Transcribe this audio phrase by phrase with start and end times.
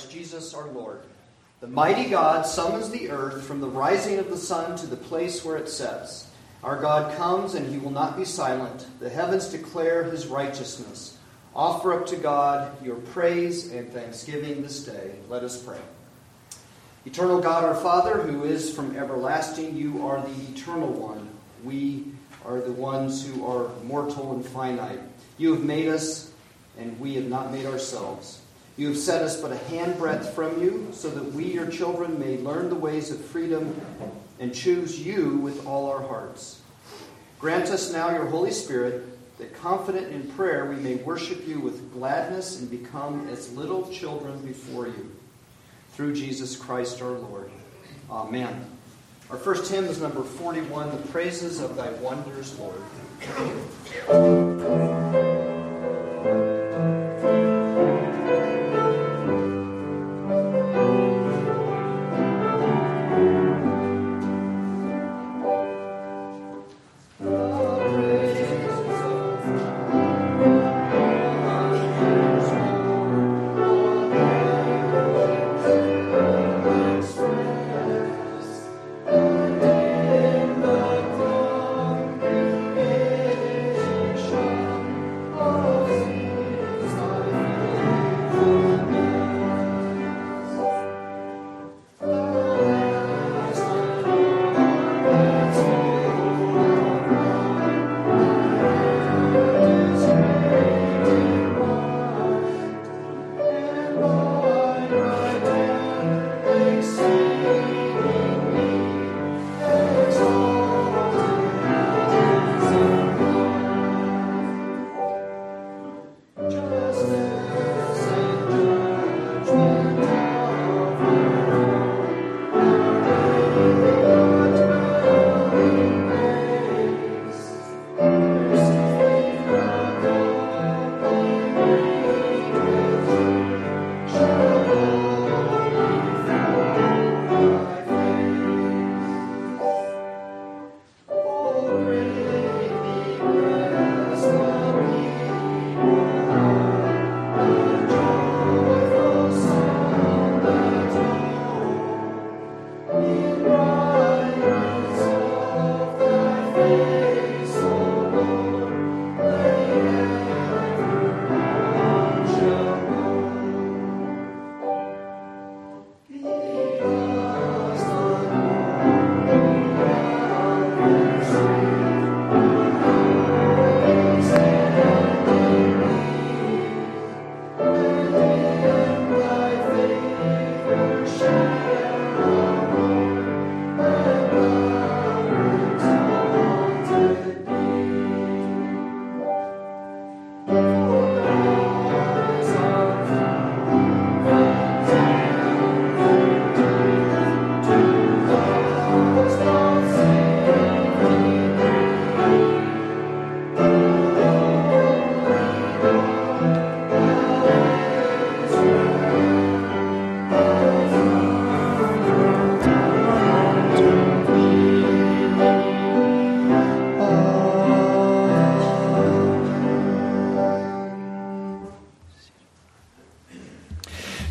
[0.00, 1.00] Christ Jesus our Lord.
[1.60, 5.44] The mighty God summons the earth from the rising of the sun to the place
[5.44, 6.30] where it sets.
[6.64, 8.86] Our God comes and he will not be silent.
[8.98, 11.18] The heavens declare his righteousness.
[11.54, 15.10] Offer up to God your praise and thanksgiving this day.
[15.28, 15.80] Let us pray.
[17.04, 21.28] Eternal God, our Father, who is from everlasting, you are the eternal one.
[21.62, 22.06] We
[22.46, 25.00] are the ones who are mortal and finite.
[25.36, 26.32] You have made us,
[26.78, 28.40] and we have not made ourselves.
[28.76, 32.38] You have set us but a handbreadth from you, so that we, your children, may
[32.38, 33.78] learn the ways of freedom
[34.38, 36.62] and choose you with all our hearts.
[37.38, 39.04] Grant us now your Holy Spirit,
[39.38, 44.38] that confident in prayer we may worship you with gladness and become as little children
[44.40, 45.10] before you.
[45.92, 47.50] Through Jesus Christ our Lord.
[48.10, 48.66] Amen.
[49.30, 52.80] Our first hymn is number 41, The Praises of Thy Wonders, Lord.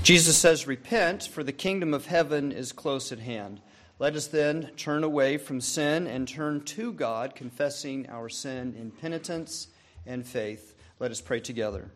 [0.09, 3.61] Jesus says, Repent, for the kingdom of heaven is close at hand.
[4.00, 8.89] Let us then turn away from sin and turn to God, confessing our sin in
[8.89, 9.67] penitence
[10.07, 10.73] and faith.
[10.97, 11.91] Let us pray together.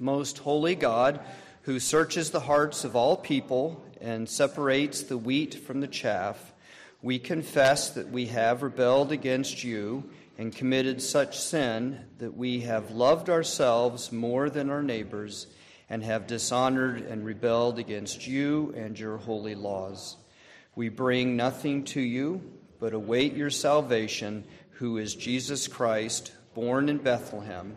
[0.00, 1.20] Most holy God,
[1.62, 6.52] who searches the hearts of all people and separates the wheat from the chaff,
[7.00, 12.90] we confess that we have rebelled against you and committed such sin that we have
[12.90, 15.46] loved ourselves more than our neighbors
[15.90, 20.16] and have dishonored and rebelled against you and your holy laws.
[20.76, 22.42] We bring nothing to you,
[22.78, 27.76] but await your salvation, who is Jesus Christ, born in Bethlehem,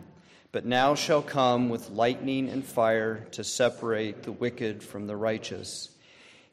[0.52, 5.88] but now shall come with lightning and fire to separate the wicked from the righteous.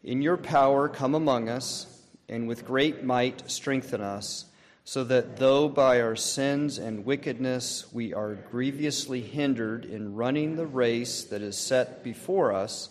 [0.03, 1.85] In your power, come among us,
[2.29, 4.45] and with great might strengthen us
[4.89, 10.65] so that though by our sins and wickedness we are grievously hindered in running the
[10.65, 12.89] race that is set before us,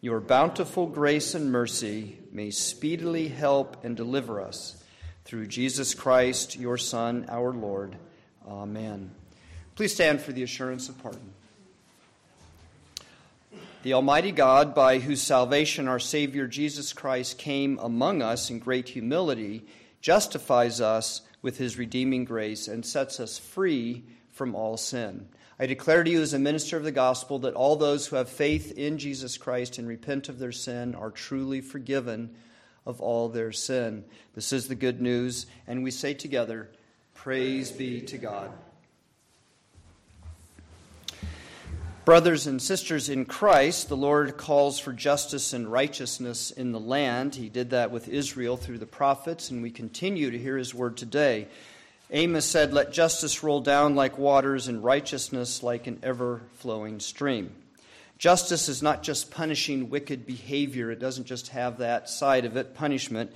[0.00, 4.80] your bountiful grace and mercy may speedily help and deliver us.
[5.24, 7.96] Through Jesus Christ, your Son, our Lord.
[8.46, 9.10] Amen.
[9.74, 11.32] Please stand for the assurance of pardon.
[13.82, 18.90] The Almighty God, by whose salvation our Savior Jesus Christ came among us in great
[18.90, 19.64] humility,
[20.00, 25.28] justifies us with his redeeming grace and sets us free from all sin.
[25.58, 28.28] I declare to you as a minister of the gospel that all those who have
[28.28, 32.34] faith in Jesus Christ and repent of their sin are truly forgiven
[32.86, 34.04] of all their sin.
[34.34, 36.70] This is the good news, and we say together,
[37.14, 38.50] Praise be to God.
[42.06, 47.34] Brothers and sisters in Christ, the Lord calls for justice and righteousness in the land.
[47.34, 50.96] He did that with Israel through the prophets, and we continue to hear his word
[50.96, 51.46] today.
[52.10, 57.54] Amos said, Let justice roll down like waters and righteousness like an ever flowing stream.
[58.16, 62.74] Justice is not just punishing wicked behavior, it doesn't just have that side of it,
[62.74, 63.30] punishment.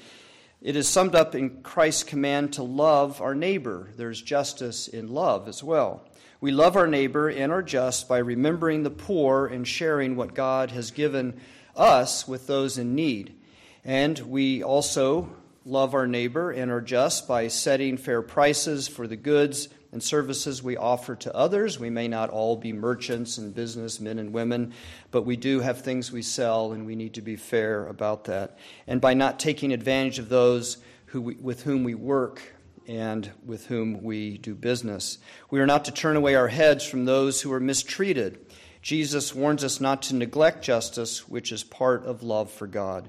[0.62, 3.90] It is summed up in Christ's command to love our neighbor.
[3.98, 6.02] There's justice in love as well.
[6.44, 10.72] We love our neighbor and are just by remembering the poor and sharing what God
[10.72, 11.40] has given
[11.74, 13.34] us with those in need.
[13.82, 19.16] And we also love our neighbor and are just by setting fair prices for the
[19.16, 21.80] goods and services we offer to others.
[21.80, 24.74] We may not all be merchants and businessmen and women,
[25.10, 28.58] but we do have things we sell, and we need to be fair about that.
[28.86, 30.76] And by not taking advantage of those
[31.06, 32.42] who we, with whom we work
[32.86, 35.18] and with whom we do business.
[35.50, 38.38] We are not to turn away our heads from those who are mistreated.
[38.82, 43.08] Jesus warns us not to neglect justice, which is part of love for God.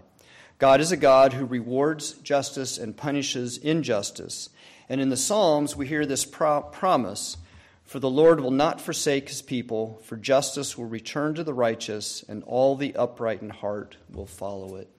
[0.57, 4.49] God is a God who rewards justice and punishes injustice.
[4.87, 7.35] And in the Psalms, we hear this pro- promise
[7.83, 12.23] For the Lord will not forsake his people, for justice will return to the righteous,
[12.27, 14.89] and all the upright in heart will follow it.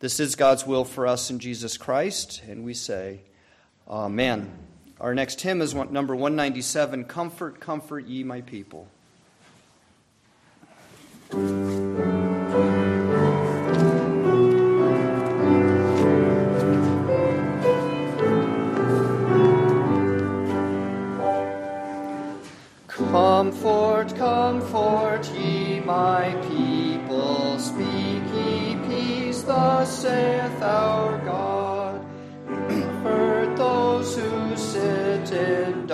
[0.00, 3.22] This is God's will for us in Jesus Christ, and we say,
[3.90, 4.56] Amen.
[5.00, 8.86] Our next hymn is number 197 Comfort, Comfort Ye My People.
[22.86, 31.59] Comfort, comfort ye my people, speak ye peace, thus saith our God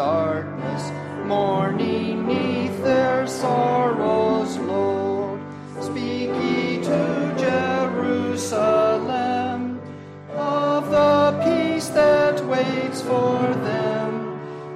[0.06, 0.84] darkness,
[1.26, 5.40] mourning neath their sorrows, Lord.
[5.80, 8.60] Speak ye to Jerusalem
[10.30, 13.38] of the peace that waits for
[13.70, 14.08] them.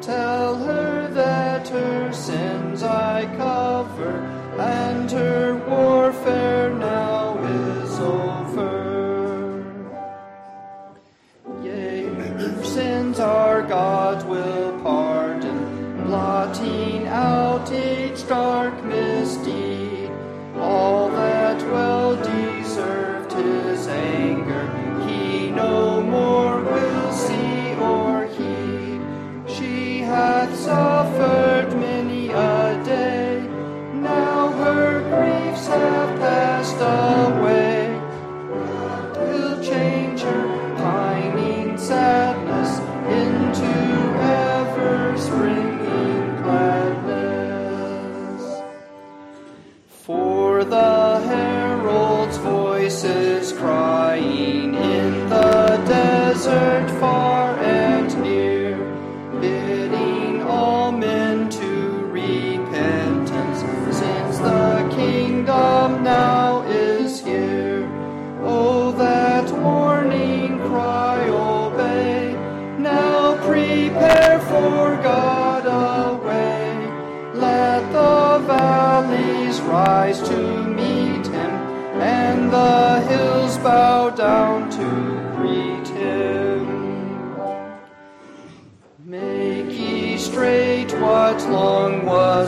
[0.00, 4.15] Tell her that her sins I cover
[4.59, 6.09] and her warfare
[17.60, 18.26] out each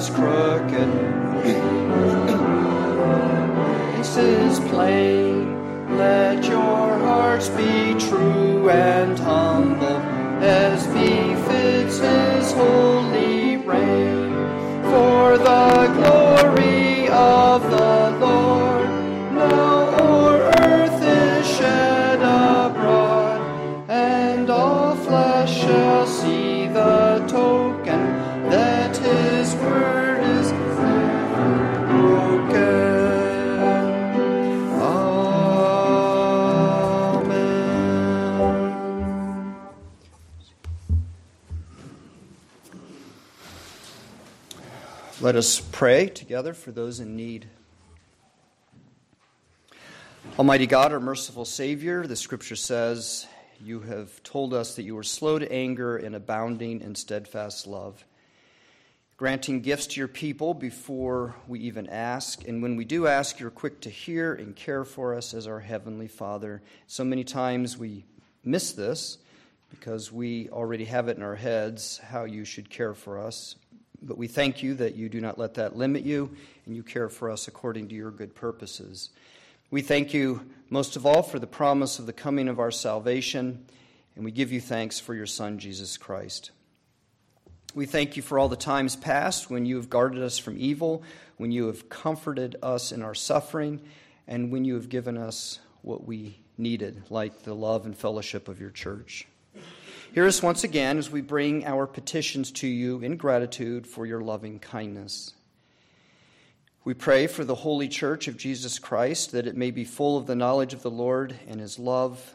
[0.03, 0.93] was crooked.
[3.97, 5.97] this is plain.
[5.97, 7.82] Let your hearts be
[45.33, 47.49] Let us pray together for those in need.
[50.39, 53.27] Almighty God, our merciful Savior, the scripture says,
[53.59, 58.05] You have told us that you are slow to anger and abounding in steadfast love,
[59.17, 62.47] granting gifts to your people before we even ask.
[62.47, 65.61] And when we do ask, you're quick to hear and care for us as our
[65.61, 66.61] Heavenly Father.
[66.87, 68.05] So many times we
[68.45, 69.17] miss this
[69.71, 73.57] because we already have it in our heads how you should care for us.
[74.03, 76.35] But we thank you that you do not let that limit you
[76.67, 79.11] and you care for us according to your good purposes.
[79.71, 83.65] We thank you most of all for the promise of the coming of our salvation,
[84.17, 86.51] and we give you thanks for your Son, Jesus Christ.
[87.75, 91.03] We thank you for all the times past when you have guarded us from evil,
[91.39, 93.81] when you have comforted us in our suffering,
[94.27, 98.61] and when you have given us what we needed, like the love and fellowship of
[98.61, 99.27] your church.
[100.13, 104.21] Hear us once again as we bring our petitions to you in gratitude for your
[104.21, 105.33] loving kindness.
[106.85, 110.27] We pray for the holy church of Jesus Christ that it may be full of
[110.27, 112.35] the knowledge of the Lord and his love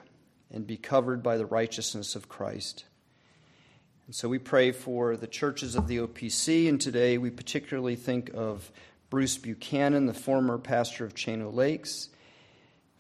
[0.52, 2.86] and be covered by the righteousness of Christ.
[4.08, 8.32] And so we pray for the churches of the OPC, and today we particularly think
[8.34, 8.72] of
[9.12, 12.10] Bruce Buchanan, the former pastor of Chain O'Lakes,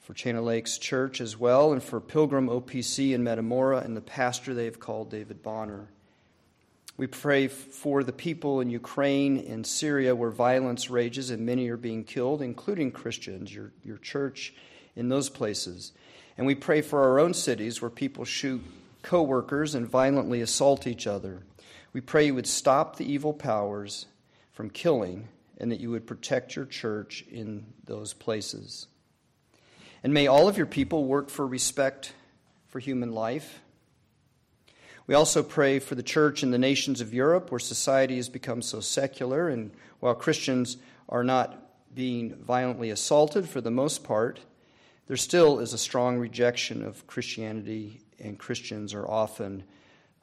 [0.07, 4.53] for Chain O'Lakes Church as well, and for Pilgrim OPC in Metamora and the pastor
[4.53, 5.89] they have called David Bonner.
[6.95, 11.75] We pray for the people in Ukraine and Syria where violence rages and many are
[11.75, 14.53] being killed, including Christians, your, your church
[14.95, 15.91] in those places.
[16.37, 18.63] And we pray for our own cities where people shoot
[19.01, 21.43] co workers and violently assault each other.
[21.91, 24.05] We pray you would stop the evil powers
[24.53, 28.87] from killing and that you would protect your church in those places.
[30.03, 32.13] And may all of your people work for respect
[32.67, 33.61] for human life
[35.07, 38.61] we also pray for the church in the nations of Europe where society has become
[38.61, 40.77] so secular, and while Christians
[41.07, 41.57] are not
[41.95, 44.41] being violently assaulted for the most part,
[45.07, 49.63] there still is a strong rejection of Christianity, and Christians are often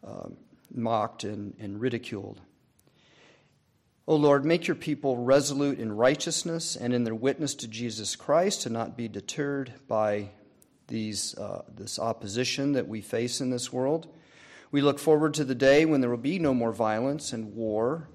[0.07, 0.29] uh,
[0.71, 2.43] mocked and, and ridiculed.
[4.07, 8.63] O Lord, make your people resolute in righteousness and in their witness to Jesus Christ,
[8.63, 10.31] to not be deterred by
[10.89, 14.09] these, uh, this opposition that we face in this world.
[14.71, 18.09] We look forward to the day when there will be no more violence and war,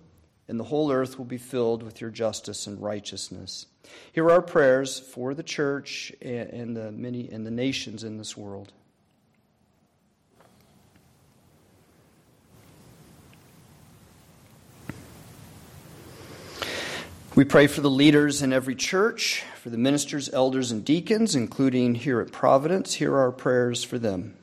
[0.48, 3.65] and the whole earth will be filled with your justice and righteousness.
[4.12, 8.38] Here are our prayers for the church and the many and the nations in this
[8.38, 8.74] world.
[17.39, 21.96] We pray for the leaders in every church, for the ministers, elders, and deacons, including
[21.96, 22.96] here at Providence.
[22.96, 24.36] Here are our prayers for them.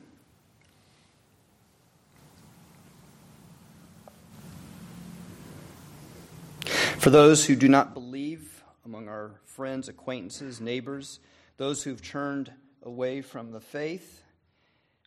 [6.97, 11.19] For those who do not believe among our friends, acquaintances, neighbors,
[11.57, 12.51] those who've turned
[12.81, 14.23] away from the faith,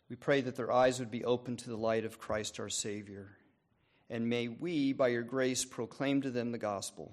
[0.09, 3.35] we pray that their eyes would be open to the light of Christ our Savior.
[4.09, 7.11] And may we, by your grace, proclaim to them the gospel.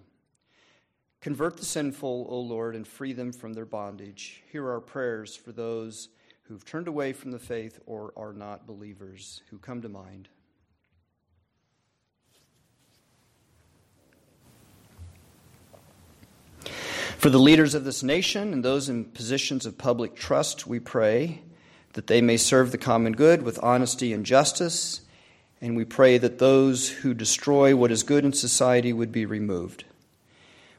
[1.20, 4.42] Convert the sinful, O Lord, and free them from their bondage.
[4.52, 6.08] Hear our prayers for those
[6.44, 10.28] who've turned away from the faith or are not believers who come to mind.
[17.18, 21.42] For the leaders of this nation and those in positions of public trust, we pray
[21.94, 25.00] that they may serve the common good with honesty and justice,
[25.60, 29.82] and we pray that those who destroy what is good in society would be removed.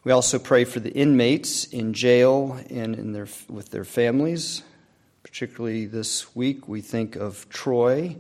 [0.10, 4.64] We also pray for the inmates in jail and in their, with their families.
[5.22, 8.16] Particularly this week, we think of Troy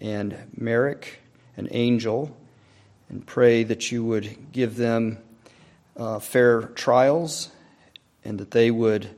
[0.00, 1.18] and Merrick
[1.56, 2.36] and Angel,
[3.08, 5.18] and pray that you would give them
[5.96, 7.50] uh, fair trials
[8.24, 9.10] and that they would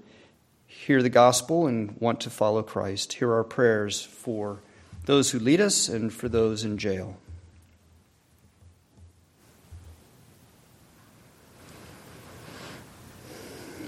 [0.67, 3.13] hear the gospel and want to follow Christ.
[3.13, 4.63] Hear our prayers for
[5.05, 7.19] those who lead us and for those in jail.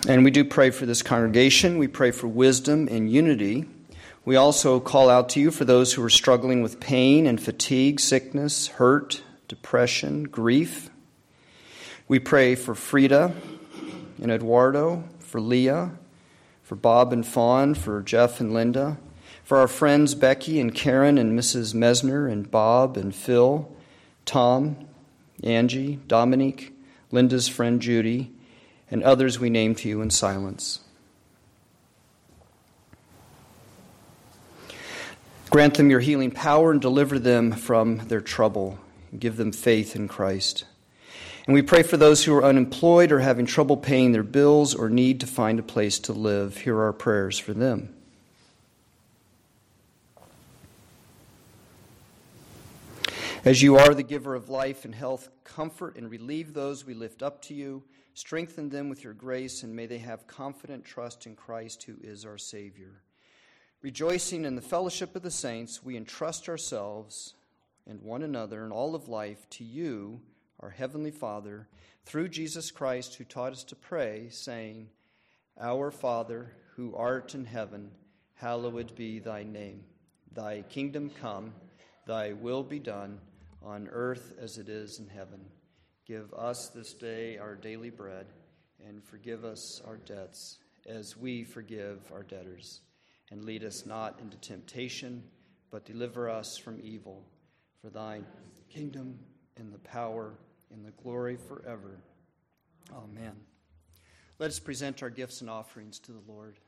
[0.09, 1.77] And we do pray for this congregation.
[1.77, 3.69] We pray for wisdom and unity.
[4.25, 8.01] We also call out to you for those who are struggling with pain and fatigue,
[8.01, 10.89] sickness, hurt, depression, grief.
[12.09, 13.35] We pray for Frida
[14.23, 15.91] and Eduardo, for Leah,
[16.63, 18.97] for Bob and Fawn, for Jeff and Linda,
[19.45, 21.75] for our friends Becky and Karen and Mrs.
[21.75, 23.71] Mesner and Bob and Phil,
[24.25, 24.89] Tom,
[25.45, 26.73] Angie, Dominique,
[27.13, 28.33] Linda's friend Judy,
[28.91, 30.81] and others we name to you in silence.
[35.51, 38.79] Grant them your healing power and deliver them from their trouble.
[39.19, 40.65] Give them faith in Christ.
[41.47, 44.91] And we pray for those who are unemployed or having trouble paying their bills or
[44.91, 46.59] need to find a place to live.
[46.59, 47.95] Hear our prayers for them.
[53.47, 57.23] As you are the giver of life and health, comfort and relieve those we lift
[57.23, 57.83] up to you.
[58.19, 62.27] Strengthen them with your grace, and may they have confident trust in Christ, who is
[62.27, 63.01] our Savior.
[63.81, 67.35] Rejoicing in the fellowship of the saints, we entrust ourselves
[67.87, 70.21] and one another and all of life to you,
[70.59, 71.69] our Heavenly Father,
[72.07, 74.89] through Jesus Christ, who taught us to pray, saying,
[75.61, 77.93] Our Father, who art in heaven,
[78.35, 79.85] hallowed be thy name.
[80.35, 81.53] Thy kingdom come,
[82.05, 83.21] thy will be done,
[83.63, 85.39] on earth as it is in heaven.
[86.09, 88.25] Give us this day our daily bread,
[88.87, 92.81] and forgive us our debts, as we forgive our debtors.
[93.31, 95.23] And lead us not into temptation,
[95.71, 97.27] but deliver us from evil.
[97.83, 98.25] For thine
[98.71, 99.19] kingdom
[99.59, 100.33] and the power
[100.73, 102.01] and the glory forever.
[102.91, 103.35] Amen.
[104.39, 106.59] Let us present our gifts and offerings to the Lord.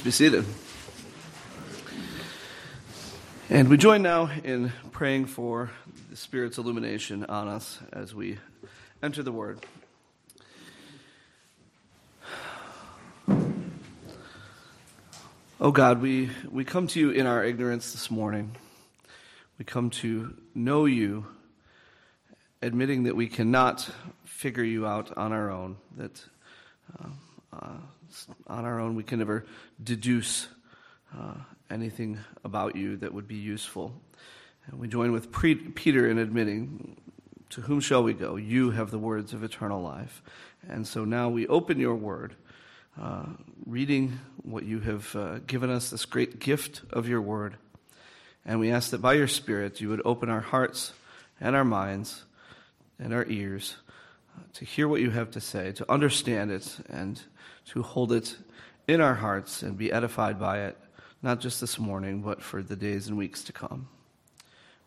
[0.00, 0.44] Be seated.
[3.48, 5.70] And we join now in praying for
[6.10, 8.38] the Spirit's illumination on us as we
[9.02, 9.60] enter the Word.
[15.58, 18.56] Oh God, we, we come to you in our ignorance this morning.
[19.58, 21.26] We come to know you,
[22.60, 23.88] admitting that we cannot
[24.24, 26.22] figure you out on our own, that
[27.00, 27.08] uh,
[27.54, 27.76] uh,
[28.46, 29.44] on our own we can never
[29.82, 30.48] deduce
[31.16, 31.34] uh,
[31.70, 33.92] anything about you that would be useful.
[34.66, 36.96] And we join with pre- Peter in admitting,
[37.50, 38.36] To whom shall we go?
[38.36, 40.22] You have the words of eternal life.
[40.68, 42.34] And so now we open your word,
[43.00, 43.26] uh,
[43.64, 47.56] reading what you have uh, given us, this great gift of your word.
[48.44, 50.92] And we ask that by your Spirit you would open our hearts
[51.40, 52.24] and our minds
[52.98, 53.76] and our ears
[54.36, 57.22] uh, to hear what you have to say, to understand it, and
[57.66, 58.36] to hold it
[58.88, 60.76] in our hearts and be edified by it,
[61.22, 63.88] not just this morning, but for the days and weeks to come.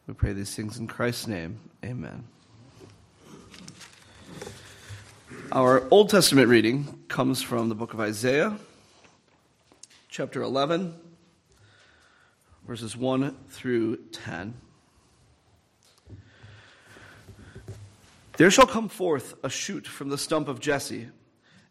[0.07, 1.59] We pray these things in Christ's name.
[1.83, 2.23] Amen.
[5.51, 8.57] Our Old Testament reading comes from the book of Isaiah,
[10.07, 10.93] chapter 11,
[12.67, 14.53] verses 1 through 10.
[18.37, 21.09] There shall come forth a shoot from the stump of Jesse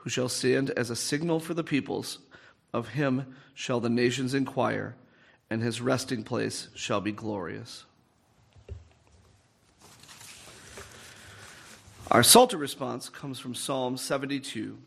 [0.00, 2.18] who shall stand as a signal for the peoples,
[2.72, 4.96] of him shall the nations inquire,
[5.48, 7.84] and his resting place shall be glorious.
[12.10, 14.78] Our Psalter response comes from Psalm 72.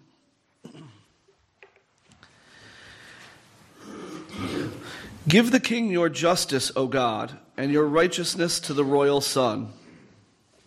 [5.25, 9.71] Give the king your justice, O God, and your righteousness to the royal son.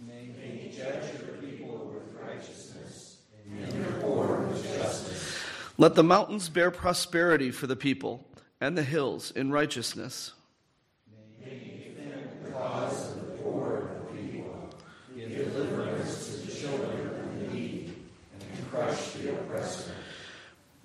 [0.00, 3.18] May he judge your people with righteousness,
[3.50, 5.38] and your poor with justice.
[5.78, 8.26] Let the mountains bear prosperity for the people,
[8.60, 10.32] and the hills in righteousness.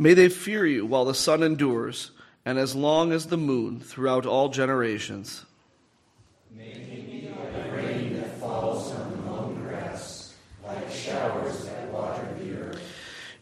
[0.01, 2.09] May they fear you while the sun endures,
[2.43, 5.45] and as long as the moon throughout all generations.
[6.49, 10.33] May he be like rain that falls on the mown grass,
[10.65, 12.81] like showers that water the earth.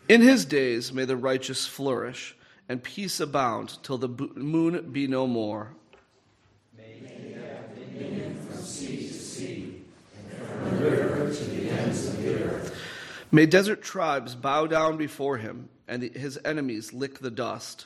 [0.09, 2.35] In his days may the righteous flourish,
[2.67, 5.73] and peace abound till the moon be no more.
[13.31, 17.85] May desert tribes bow down before him, and his enemies lick the dust.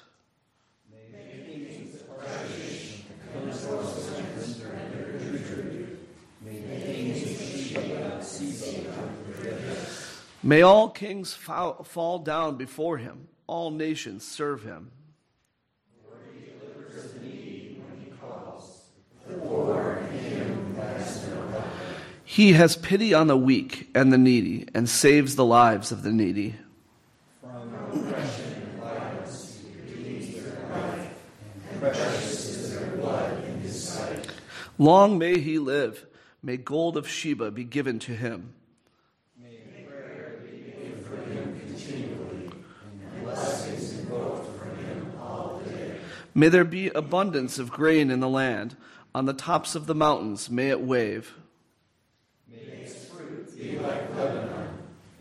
[10.45, 14.91] May all kings fall, down before him, all nations serve him.
[22.25, 26.11] He has pity on the weak and the needy and saves the lives of the
[26.11, 26.55] needy.
[34.79, 36.05] Long may he live.
[36.41, 38.53] May gold of Sheba be given to him.
[39.39, 45.97] May prayer be made for him continually, and blessings invoked for him all day.
[46.35, 48.75] May there be abundance of grain in the land.
[49.15, 51.35] On the tops of the mountains may it wave.
[52.49, 54.69] May its fruit be like Lebanon,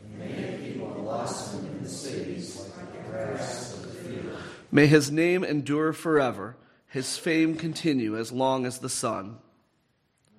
[0.02, 4.36] and may it people blossom in the cities like the grass of the field.
[4.70, 6.56] May his name endure forever,
[6.88, 9.36] his fame continue as long as the sun.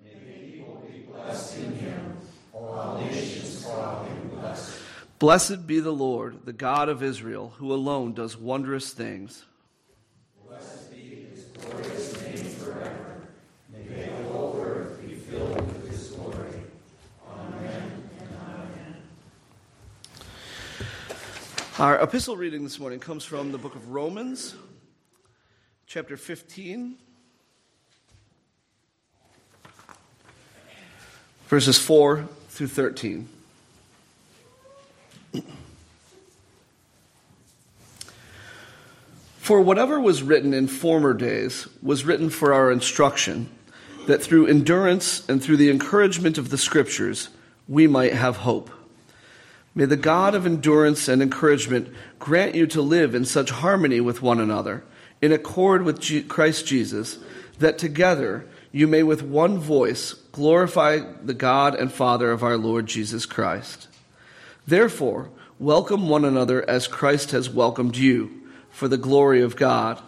[0.04, 2.18] May the people be blessed in him,
[2.52, 4.80] all nations call him blessed.
[5.20, 9.46] Blessed be the Lord, the God of Israel, who alone does wondrous things.
[10.48, 13.22] Blessed be his glorious name forever.
[13.72, 16.50] May the whole earth be filled with his glory.
[17.28, 18.98] Amen and amen.
[21.80, 24.54] Our epistle reading this morning comes from the book of Romans,
[25.88, 26.98] chapter 15,
[31.48, 33.28] verses 4 through 13.
[39.40, 43.50] For whatever was written in former days was written for our instruction,
[44.06, 47.30] that through endurance and through the encouragement of the Scriptures
[47.68, 48.70] we might have hope.
[49.76, 54.22] May the God of endurance and encouragement grant you to live in such harmony with
[54.22, 54.84] one another,
[55.22, 57.18] in accord with Je- Christ Jesus,
[57.58, 62.86] that together you may with one voice glorify the God and Father of our Lord
[62.86, 63.88] Jesus Christ.
[64.68, 70.02] Therefore, welcome one another as Christ has welcomed you, for the glory of God.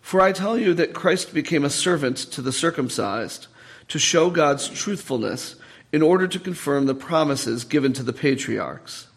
[0.00, 3.46] For I tell you that Christ became a servant to the circumcised,
[3.88, 5.56] to show God's truthfulness,
[5.92, 9.08] in order to confirm the promises given to the patriarchs,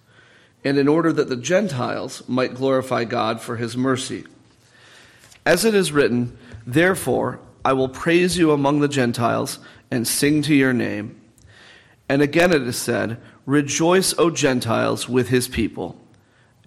[0.63, 4.25] and in order that the Gentiles might glorify God for his mercy.
[5.45, 9.59] As it is written, Therefore I will praise you among the Gentiles
[9.91, 11.19] and sing to your name.
[12.09, 15.99] And again it is said, Rejoice, O Gentiles, with his people.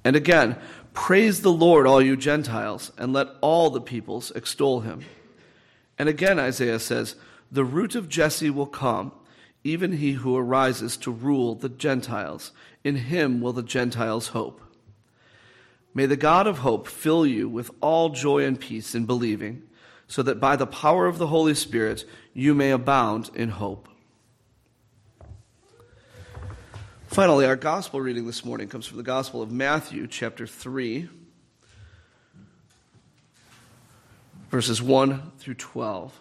[0.05, 0.57] And again,
[0.93, 5.01] praise the Lord, all you Gentiles, and let all the peoples extol him.
[5.99, 7.17] And again, Isaiah says,
[7.51, 9.13] The root of Jesse will come,
[9.67, 12.53] even he who arises to rule the Gentiles.
[12.85, 14.63] In him will the Gentiles hope.
[15.93, 19.63] May the God of hope fill you with all joy and peace in believing,
[20.07, 23.89] so that by the power of the Holy Spirit you may abound in hope.
[27.09, 31.09] Finally, our gospel reading this morning comes from the Gospel of Matthew, chapter 3,
[34.51, 36.21] verses 1 through 12.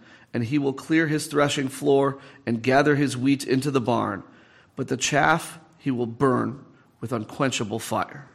[0.33, 4.23] and he will clear his threshing floor and gather his wheat into the barn,
[4.75, 6.63] but the chaff he will burn
[6.99, 8.27] with unquenchable fire.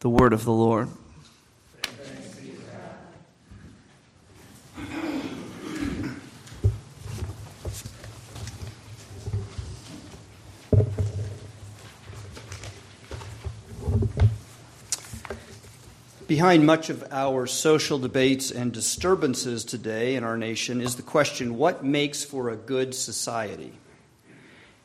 [0.00, 0.88] The word of the Lord.
[16.30, 21.58] Behind much of our social debates and disturbances today in our nation is the question
[21.58, 23.72] what makes for a good society?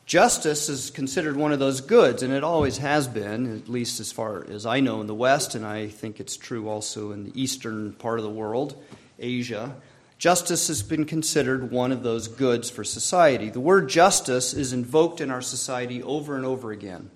[0.06, 4.10] Justice is considered one of those goods, and it always has been, at least as
[4.10, 7.40] far as I know in the West, and I think it's true also in the
[7.40, 8.82] eastern part of the world,
[9.20, 9.76] Asia.
[10.18, 13.50] Justice has been considered one of those goods for society.
[13.50, 17.08] The word justice is invoked in our society over and over again.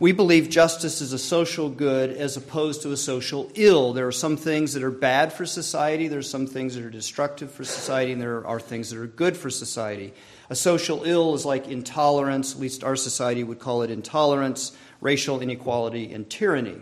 [0.00, 3.92] We believe justice is a social good as opposed to a social ill.
[3.92, 6.90] There are some things that are bad for society, there are some things that are
[6.90, 10.14] destructive for society, and there are things that are good for society.
[10.48, 15.42] A social ill is like intolerance, at least our society would call it intolerance, racial
[15.42, 16.80] inequality, and tyranny.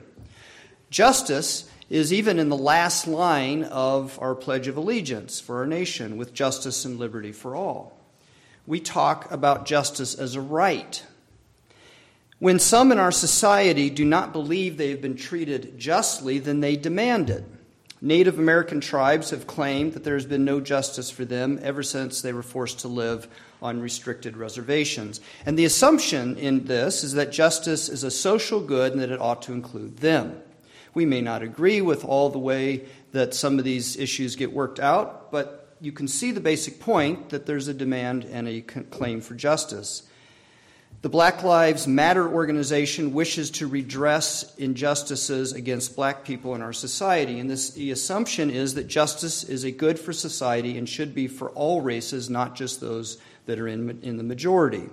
[0.88, 6.18] Justice is even in the last line of our Pledge of Allegiance for our nation,
[6.18, 7.98] with justice and liberty for all.
[8.64, 11.02] We talk about justice as a right
[12.38, 16.77] when some in our society do not believe they have been treated justly, then they
[16.77, 17.44] demand it.
[18.01, 22.22] Native American tribes have claimed that there has been no justice for them ever since
[22.22, 23.27] they were forced to live
[23.61, 25.20] on restricted reservations.
[25.44, 29.20] And the assumption in this is that justice is a social good and that it
[29.20, 30.40] ought to include them.
[30.94, 34.79] We may not agree with all the way that some of these issues get worked
[34.79, 39.20] out, but you can see the basic point that there's a demand and a claim
[39.20, 40.08] for justice.
[41.01, 47.39] The Black Lives Matter organization wishes to redress injustices against black people in our society.
[47.39, 51.29] And this, the assumption is that justice is a good for society and should be
[51.29, 54.91] for all races, not just those that are in, in the majority.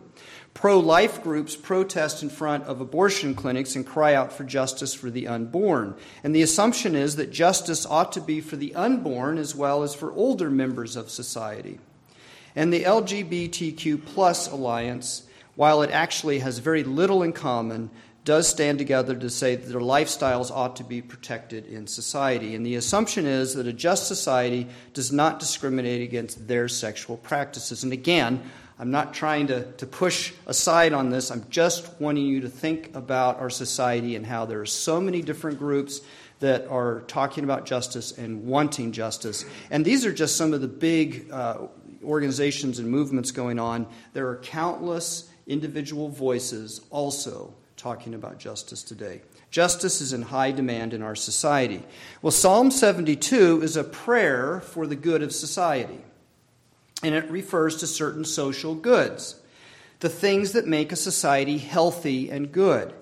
[0.53, 5.09] Pro life groups protest in front of abortion clinics and cry out for justice for
[5.09, 5.95] the unborn.
[6.23, 9.95] And the assumption is that justice ought to be for the unborn as well as
[9.95, 11.79] for older members of society.
[12.55, 15.23] And the LGBTQ plus alliance
[15.55, 17.89] while it actually has very little in common,
[18.25, 22.55] does stand together to say that their lifestyles ought to be protected in society.
[22.55, 27.83] And the assumption is that a just society does not discriminate against their sexual practices.
[27.83, 28.41] And again,
[28.79, 31.29] I'm not trying to, to push aside on this.
[31.29, 35.21] I'm just wanting you to think about our society and how there are so many
[35.21, 36.01] different groups
[36.39, 39.45] that are talking about justice and wanting justice.
[39.69, 41.67] And these are just some of the big uh,
[42.03, 43.87] organizations and movements going on.
[44.13, 49.21] There are countless individual voices also talking about justice today.
[49.51, 51.83] Justice is in high demand in our society.
[52.21, 55.99] Well, Psalm 72 is a prayer for the good of society,
[57.03, 59.39] and it refers to certain social goods,
[59.99, 62.93] the things that make a society healthy and good.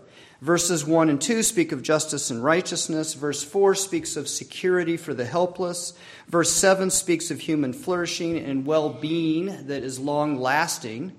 [0.41, 3.13] Verses 1 and 2 speak of justice and righteousness.
[3.13, 5.93] Verse 4 speaks of security for the helpless.
[6.27, 11.13] Verse 7 speaks of human flourishing and well being that is long lasting.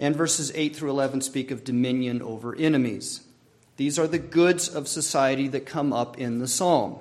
[0.00, 3.20] And verses 8 through 11 speak of dominion over enemies.
[3.76, 6.98] These are the goods of society that come up in the psalm.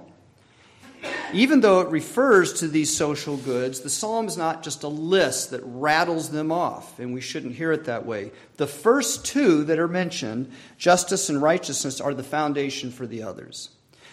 [1.31, 5.51] Even though it refers to these social goods, the psalm is not just a list
[5.51, 8.31] that rattles them off, and we shouldn't hear it that way.
[8.57, 13.69] The first two that are mentioned, justice and righteousness, are the foundation for the others.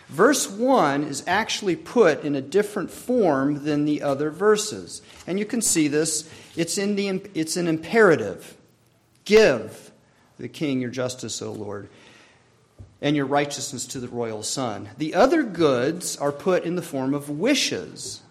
[0.08, 5.02] Verse 1 is actually put in a different form than the other verses.
[5.26, 6.30] And you can see this.
[6.56, 8.56] It's, in the, it's an imperative.
[9.26, 9.92] Give
[10.38, 11.90] the king your justice, O Lord
[13.00, 14.88] and your righteousness to the royal son.
[14.98, 18.22] The other goods are put in the form of wishes.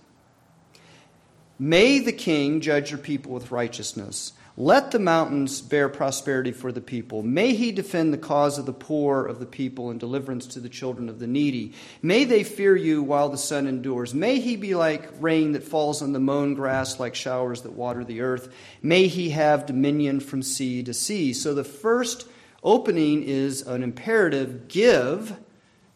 [1.60, 4.34] May the king judge your people with righteousness.
[4.58, 7.24] Let the mountains bear prosperity for the people.
[7.24, 10.70] May he defend the cause of the poor of the people and deliverance to the
[10.70, 11.74] children of the needy.
[12.02, 14.14] May they fear you while the sun endures.
[14.14, 18.06] May he be like rain that falls on the mown grass, like showers that water
[18.06, 18.54] the earth.
[18.82, 21.34] May he have dominion from sea to sea.
[21.34, 22.26] So the first
[22.66, 25.38] Opening is an imperative give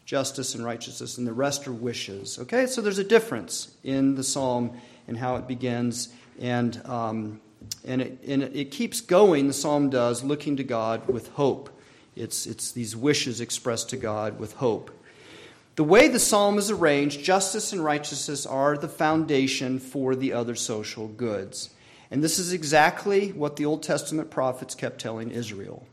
[0.06, 2.38] justice and righteousness, and the rest are wishes.
[2.38, 7.41] Okay, so there's a difference in the psalm and how it begins, and, um,
[7.86, 11.69] and, it, and it keeps going, the psalm does, looking to God with hope.
[12.15, 14.91] It's, it's these wishes expressed to God with hope.
[15.76, 20.56] The way the psalm is arranged, justice and righteousness are the foundation for the other
[20.56, 21.69] social goods.
[22.12, 25.86] And this is exactly what the Old Testament prophets kept telling Israel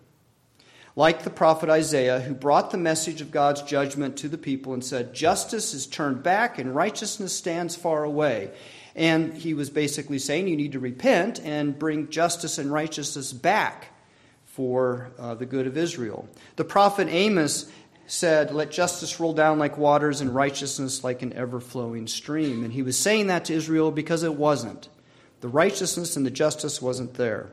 [0.97, 4.83] like the prophet Isaiah, who brought the message of God's judgment to the people and
[4.83, 8.51] said, Justice is turned back and righteousness stands far away.
[8.97, 13.93] And he was basically saying, You need to repent and bring justice and righteousness back
[14.47, 16.27] for uh, the good of Israel.
[16.57, 17.71] The prophet Amos
[18.07, 22.65] said, Let justice roll down like waters and righteousness like an ever flowing stream.
[22.65, 24.89] And he was saying that to Israel because it wasn't.
[25.43, 27.51] The righteousness and the justice wasn't there.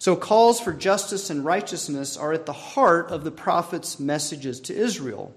[0.00, 4.74] So, calls for justice and righteousness are at the heart of the prophet's messages to
[4.74, 5.34] Israel.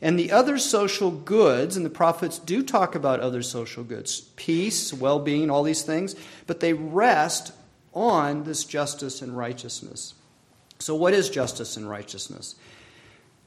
[0.00, 4.92] And the other social goods, and the prophets do talk about other social goods peace,
[4.92, 6.14] well being, all these things,
[6.46, 7.52] but they rest
[7.92, 10.14] on this justice and righteousness.
[10.78, 12.54] So, what is justice and righteousness?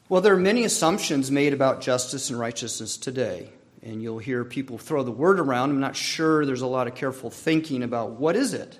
[0.10, 3.50] Well, there are many assumptions made about justice and righteousness today.
[3.82, 5.72] And you'll hear people throw the word around.
[5.72, 8.78] I'm not sure there's a lot of careful thinking about what is it,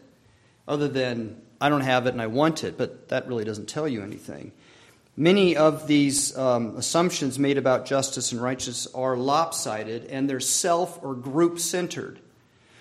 [0.68, 3.88] other than I don't have it and I want it, but that really doesn't tell
[3.88, 4.52] you anything.
[5.18, 11.04] Many of these um, assumptions made about justice and righteousness are lopsided and they're self
[11.04, 12.20] or group centered.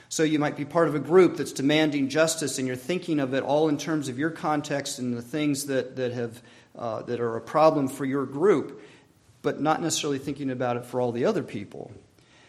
[0.09, 3.35] So you might be part of a group that's demanding justice and you're thinking of
[3.35, 6.43] it all in terms of your context and the things that, that, have,
[6.77, 8.81] uh, that are a problem for your group,
[9.43, 11.93] but not necessarily thinking about it for all the other people.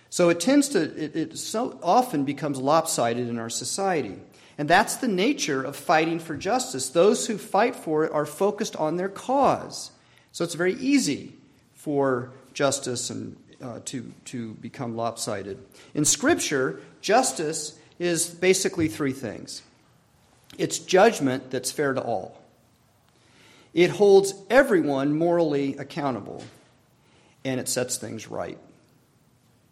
[0.09, 4.19] So it tends to, it, it so often becomes lopsided in our society.
[4.57, 6.89] And that's the nature of fighting for justice.
[6.89, 9.91] Those who fight for it are focused on their cause.
[10.31, 11.33] So it's very easy
[11.73, 15.57] for justice and, uh, to, to become lopsided.
[15.93, 19.63] In Scripture, justice is basically three things
[20.57, 22.41] it's judgment that's fair to all,
[23.73, 26.43] it holds everyone morally accountable,
[27.45, 28.57] and it sets things right.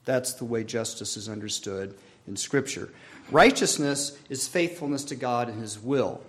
[0.06, 1.96] That's the way justice is understood
[2.28, 2.90] in Scripture.
[3.32, 6.22] Righteousness is faithfulness to God and His will.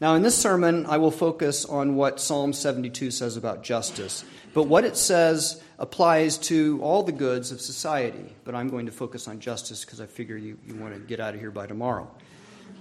[0.00, 4.64] Now, in this sermon, I will focus on what Psalm 72 says about justice, but
[4.64, 8.34] what it says applies to all the goods of society.
[8.44, 11.20] But I'm going to focus on justice because I figure you, you want to get
[11.20, 12.10] out of here by tomorrow.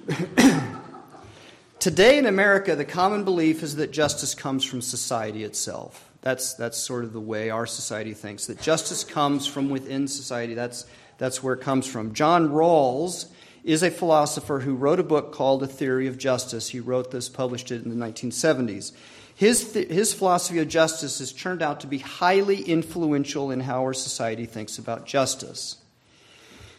[1.79, 6.11] Today in America, the common belief is that justice comes from society itself.
[6.21, 10.53] That's, that's sort of the way our society thinks, that justice comes from within society.
[10.53, 10.85] That's,
[11.21, 12.15] that's where it comes from.
[12.15, 13.27] John Rawls
[13.63, 16.69] is a philosopher who wrote a book called A Theory of Justice.
[16.69, 18.91] He wrote this, published it in the 1970s.
[19.35, 23.81] His, th- his philosophy of justice has turned out to be highly influential in how
[23.81, 25.77] our society thinks about justice.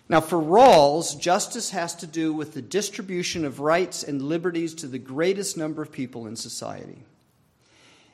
[0.09, 4.89] Now, for Rawls, justice has to do with the distribution of rights and liberties to
[4.89, 7.05] the greatest number of people in society.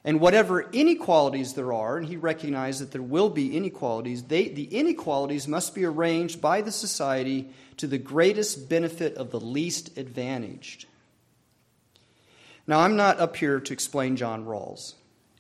[0.05, 4.65] And whatever inequalities there are, and he recognized that there will be inequalities, they, the
[4.65, 10.87] inequalities must be arranged by the society to the greatest benefit of the least advantaged.
[12.67, 14.95] Now, I'm not up here to explain John Rawls,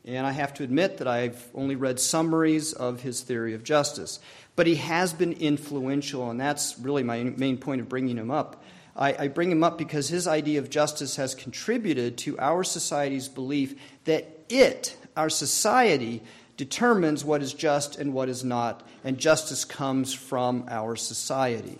[0.04, 4.18] And I have to admit that I've only read summaries of his theory of justice.
[4.56, 8.64] But he has been influential, and that's really my main point of bringing him up.
[8.96, 13.28] I, I bring him up because his idea of justice has contributed to our society's
[13.28, 16.22] belief that it, our society,
[16.56, 21.78] determines what is just and what is not, and justice comes from our society.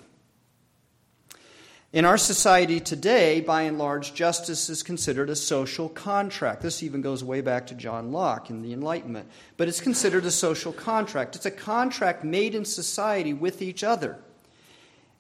[1.90, 6.60] In our society today, by and large, justice is considered a social contract.
[6.60, 9.26] This even goes way back to John Locke in the Enlightenment.
[9.56, 11.34] But it's considered a social contract.
[11.34, 14.18] It's a contract made in society with each other.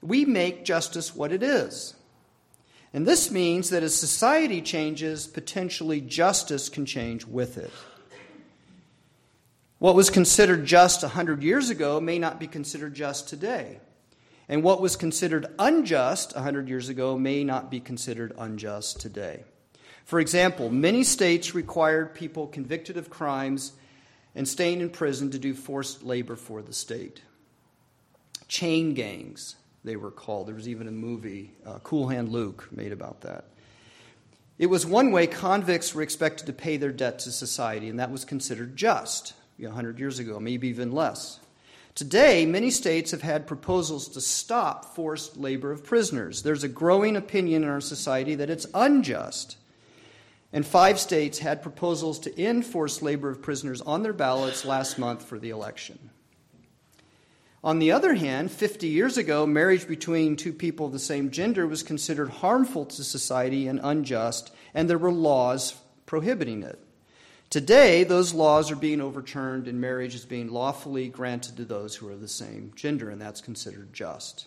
[0.02, 1.94] We make justice what it is.
[2.92, 7.70] And this means that as society changes, potentially justice can change with it.
[9.78, 13.80] What was considered just 100 years ago may not be considered just today.
[14.48, 19.44] And what was considered unjust 100 years ago may not be considered unjust today.
[20.04, 23.72] For example, many states required people convicted of crimes
[24.34, 27.22] and staying in prison to do forced labor for the state.
[28.48, 30.48] Chain gangs, they were called.
[30.48, 33.44] There was even a movie, uh, Cool Hand Luke, made about that.
[34.58, 38.10] It was one way convicts were expected to pay their debt to society, and that
[38.10, 41.38] was considered just you know, 100 years ago, maybe even less.
[41.94, 46.42] Today, many states have had proposals to stop forced labor of prisoners.
[46.42, 49.56] There's a growing opinion in our society that it's unjust.
[50.52, 54.98] And five states had proposals to end forced labor of prisoners on their ballots last
[54.98, 56.07] month for the election.
[57.68, 61.66] On the other hand, 50 years ago, marriage between two people of the same gender
[61.66, 65.74] was considered harmful to society and unjust, and there were laws
[66.06, 66.78] prohibiting it.
[67.50, 72.08] Today, those laws are being overturned and marriage is being lawfully granted to those who
[72.08, 74.46] are the same gender, and that's considered just.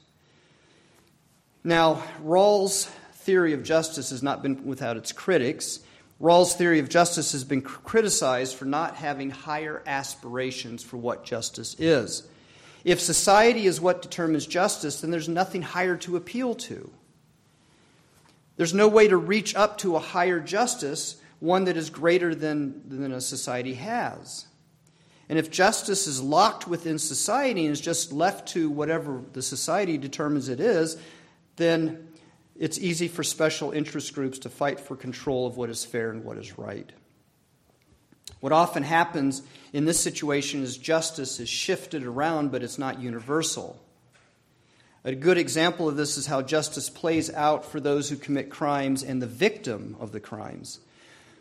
[1.63, 5.81] Now, Rawls' theory of justice has not been without its critics.
[6.19, 11.75] Rawls' theory of justice has been criticized for not having higher aspirations for what justice
[11.77, 12.27] is.
[12.83, 16.91] If society is what determines justice, then there's nothing higher to appeal to.
[18.57, 22.87] There's no way to reach up to a higher justice one that is greater than,
[22.87, 24.45] than a society has.
[25.27, 29.97] And if justice is locked within society and is just left to whatever the society
[29.97, 30.97] determines it is,
[31.55, 32.09] then
[32.59, 36.23] it's easy for special interest groups to fight for control of what is fair and
[36.23, 36.91] what is right.
[38.41, 43.79] What often happens in this situation is justice is shifted around, but it's not universal.
[45.03, 49.03] A good example of this is how justice plays out for those who commit crimes
[49.03, 50.79] and the victim of the crimes.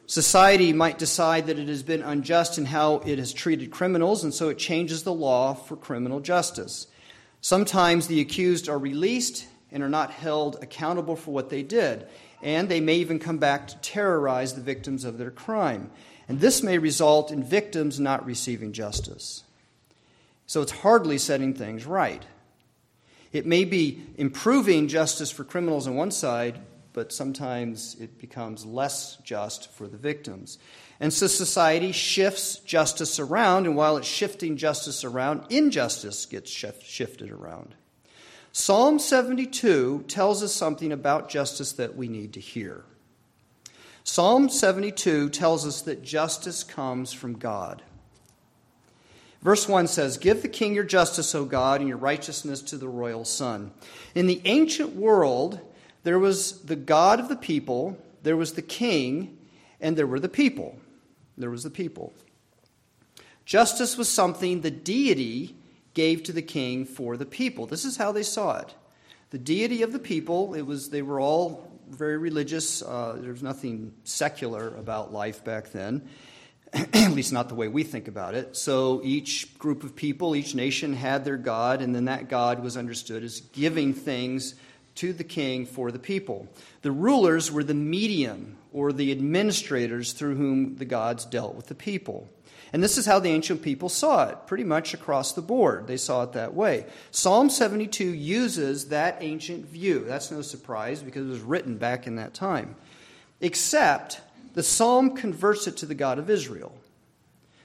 [0.07, 4.34] Society might decide that it has been unjust in how it has treated criminals, and
[4.34, 6.86] so it changes the law for criminal justice.
[7.40, 12.07] Sometimes the accused are released and are not held accountable for what they did,
[12.42, 15.90] and they may even come back to terrorize the victims of their crime.
[16.31, 19.43] And this may result in victims not receiving justice.
[20.47, 22.24] So it's hardly setting things right.
[23.33, 26.61] It may be improving justice for criminals on one side,
[26.93, 30.61] but sometimes it becomes less just for the victims.
[31.01, 37.33] And so society shifts justice around, and while it's shifting justice around, injustice gets shifted
[37.33, 37.74] around.
[38.53, 42.85] Psalm 72 tells us something about justice that we need to hear.
[44.05, 47.82] Psalm 72 tells us that justice comes from God.
[49.42, 52.88] Verse 1 says, Give the king your justice, O God, and your righteousness to the
[52.88, 53.72] royal son.
[54.14, 55.61] In the ancient world,
[56.03, 59.38] there was the God of the people, there was the king,
[59.80, 60.78] and there were the people.
[61.38, 62.12] There was the people.
[63.46, 65.57] Justice was something the deity
[65.94, 67.66] gave to the king for the people.
[67.66, 68.74] This is how they saw it.
[69.30, 72.82] The deity of the people, it was they were all very religious.
[72.82, 76.09] Uh, there was nothing secular about life back then,
[76.72, 78.57] at least not the way we think about it.
[78.57, 82.76] So each group of people, each nation had their God, and then that God was
[82.76, 84.55] understood as giving things
[84.97, 86.49] to the king for the people.
[86.82, 91.75] The rulers were the medium or the administrators through whom the gods dealt with the
[91.75, 92.29] people.
[92.73, 95.89] And this is how the ancient people saw it, pretty much across the board.
[95.89, 96.87] They saw it that way.
[97.11, 100.05] Psalm 72 uses that ancient view.
[100.07, 102.77] That's no surprise because it was written back in that time.
[103.41, 104.21] Except
[104.55, 106.73] the psalm converts it to the God of Israel,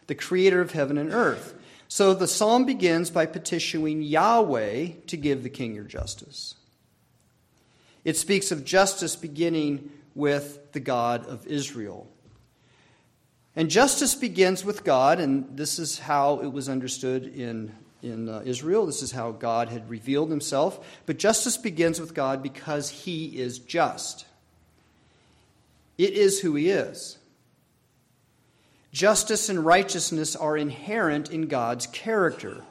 [0.08, 1.53] the creator of heaven and earth.
[1.88, 6.56] So the psalm begins by petitioning Yahweh to give the king your justice.
[8.03, 12.07] It speaks of justice beginning with the God of Israel.
[13.55, 18.41] And justice begins with God, and this is how it was understood in, in uh,
[18.43, 18.86] Israel.
[18.86, 20.86] This is how God had revealed himself.
[21.05, 24.26] But justice begins with God because he is just.
[25.97, 27.18] It is who he is.
[28.91, 32.63] Justice and righteousness are inherent in God's character.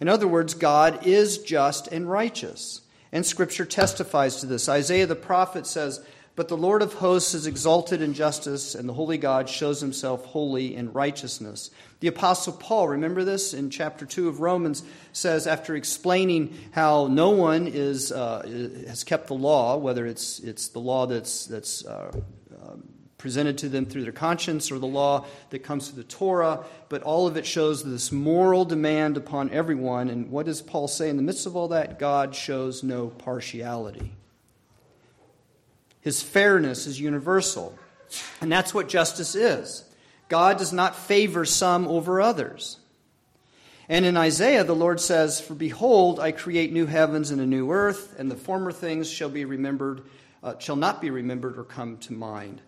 [0.00, 2.80] In other words, God is just and righteous.
[3.12, 4.68] And Scripture testifies to this.
[4.68, 6.04] Isaiah the prophet says,
[6.36, 10.24] But the Lord of hosts is exalted in justice, and the holy God shows himself
[10.24, 11.70] holy in righteousness.
[12.00, 14.82] The Apostle Paul, remember this in chapter 2 of Romans,
[15.12, 18.42] says, after explaining how no one is, uh,
[18.88, 22.10] has kept the law, whether it's, it's the law that's, that's uh,
[22.66, 22.82] um,
[23.16, 27.04] presented to them through their conscience or the law that comes through the Torah, but
[27.04, 30.10] all of it shows this moral demand upon everyone.
[30.10, 31.10] And what does Paul say?
[31.10, 34.12] In the midst of all that, God shows no partiality.
[36.04, 37.76] His fairness is universal.
[38.42, 39.84] And that's what justice is.
[40.28, 42.78] God does not favor some over others.
[43.88, 47.70] And in Isaiah, the Lord says, For behold, I create new heavens and a new
[47.70, 50.02] earth, and the former things shall be remembered,
[50.42, 52.60] uh, shall not be remembered or come to mind.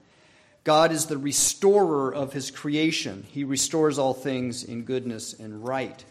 [0.65, 3.27] God is the restorer of his creation.
[3.31, 6.05] He restores all things in goodness and right.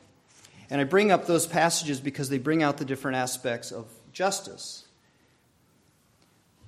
[0.69, 4.84] And I bring up those passages because they bring out the different aspects of justice.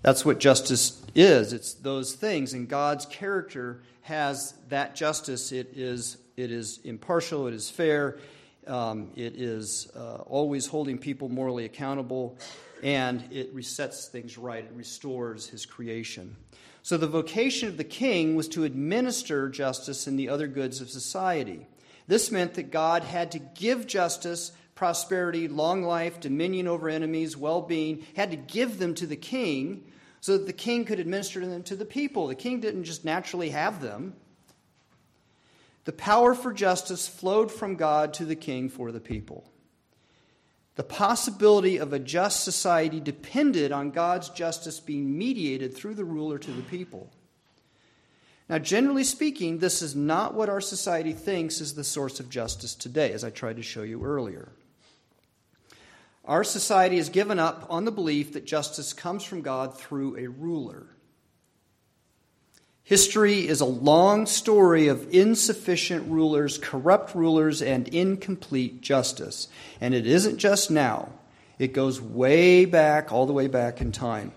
[0.07, 1.51] That's what justice is.
[1.51, 2.53] It's those things.
[2.53, 5.51] And God's character has that justice.
[5.51, 8.17] It is, it is impartial, it is fair,
[8.67, 12.37] um, it is uh, always holding people morally accountable,
[12.81, 14.63] and it resets things right.
[14.63, 16.37] It restores his creation.
[16.83, 20.89] So the vocation of the king was to administer justice and the other goods of
[20.89, 21.67] society.
[22.07, 27.61] This meant that God had to give justice, prosperity, long life, dominion over enemies, well
[27.61, 29.83] being, had to give them to the king
[30.21, 32.27] so that the king could administer them to the people.
[32.27, 34.15] The king didn't just naturally have them.
[35.85, 39.49] The power for justice flowed from God to the king for the people.
[40.75, 46.37] The possibility of a just society depended on God's justice being mediated through the ruler
[46.37, 47.09] to the people.
[48.49, 52.75] Now, generally speaking, this is not what our society thinks is the source of justice
[52.75, 54.49] today, as I tried to show you earlier.
[56.27, 60.27] Our society has given up on the belief that justice comes from God through a
[60.27, 60.87] ruler.
[62.83, 69.47] History is a long story of insufficient rulers, corrupt rulers, and incomplete justice.
[69.79, 71.09] And it isn't just now,
[71.59, 74.33] it goes way back, all the way back in time.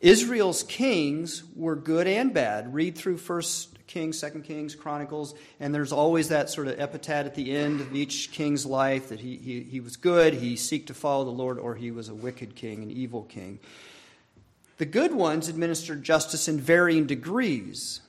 [0.00, 2.74] Israel's kings were good and bad.
[2.74, 7.34] Read through 1st Kings, 2nd Kings, Chronicles, and there's always that sort of epithet at
[7.34, 10.94] the end of each king's life that he, he, he was good, he seeked to
[10.94, 13.58] follow the Lord, or he was a wicked king, an evil king.
[14.78, 18.00] The good ones administered justice in varying degrees.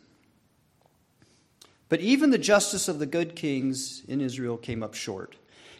[1.89, 5.36] But even the justice of the good kings in Israel came up short.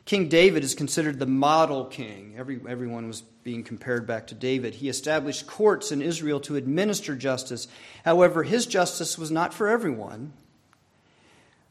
[0.06, 2.36] King David is considered the model king.
[2.38, 4.76] Every, everyone was being compared back to David.
[4.76, 7.68] He established courts in Israel to administer justice.
[8.04, 10.34] However, his justice was not for everyone.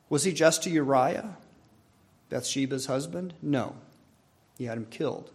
[0.09, 1.37] Was he just to Uriah,
[2.31, 3.35] Bathsheba's husband?
[3.43, 3.77] No.
[4.57, 5.31] He had him killed.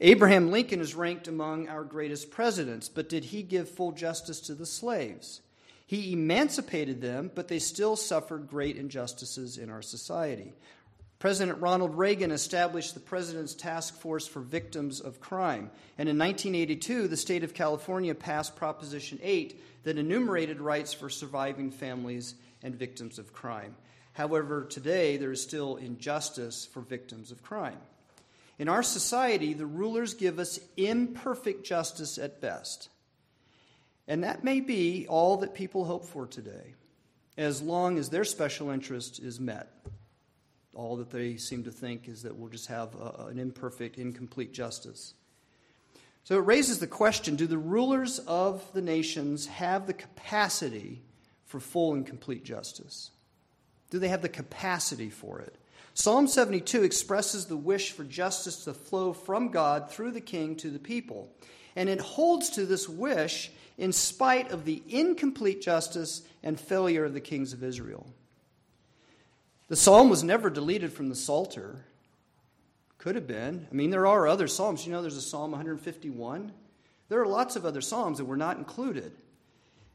[0.00, 4.54] Abraham Lincoln is ranked among our greatest presidents, but did he give full justice to
[4.54, 5.40] the slaves?
[5.86, 10.54] He emancipated them, but they still suffered great injustices in our society.
[11.22, 15.70] President Ronald Reagan established the President's Task Force for Victims of Crime.
[15.96, 21.70] And in 1982, the state of California passed Proposition 8 that enumerated rights for surviving
[21.70, 23.76] families and victims of crime.
[24.14, 27.78] However, today there is still injustice for victims of crime.
[28.58, 32.88] In our society, the rulers give us imperfect justice at best.
[34.08, 36.74] And that may be all that people hope for today,
[37.36, 39.72] as long as their special interest is met.
[40.74, 44.52] All that they seem to think is that we'll just have a, an imperfect, incomplete
[44.52, 45.14] justice.
[46.24, 51.02] So it raises the question do the rulers of the nations have the capacity
[51.44, 53.10] for full and complete justice?
[53.90, 55.56] Do they have the capacity for it?
[55.94, 60.70] Psalm 72 expresses the wish for justice to flow from God through the king to
[60.70, 61.30] the people.
[61.76, 67.14] And it holds to this wish in spite of the incomplete justice and failure of
[67.14, 68.06] the kings of Israel.
[69.68, 71.84] The psalm was never deleted from the Psalter.
[72.98, 73.66] Could have been.
[73.70, 74.86] I mean, there are other psalms.
[74.86, 76.52] You know, there's a Psalm 151.
[77.08, 79.12] There are lots of other psalms that were not included.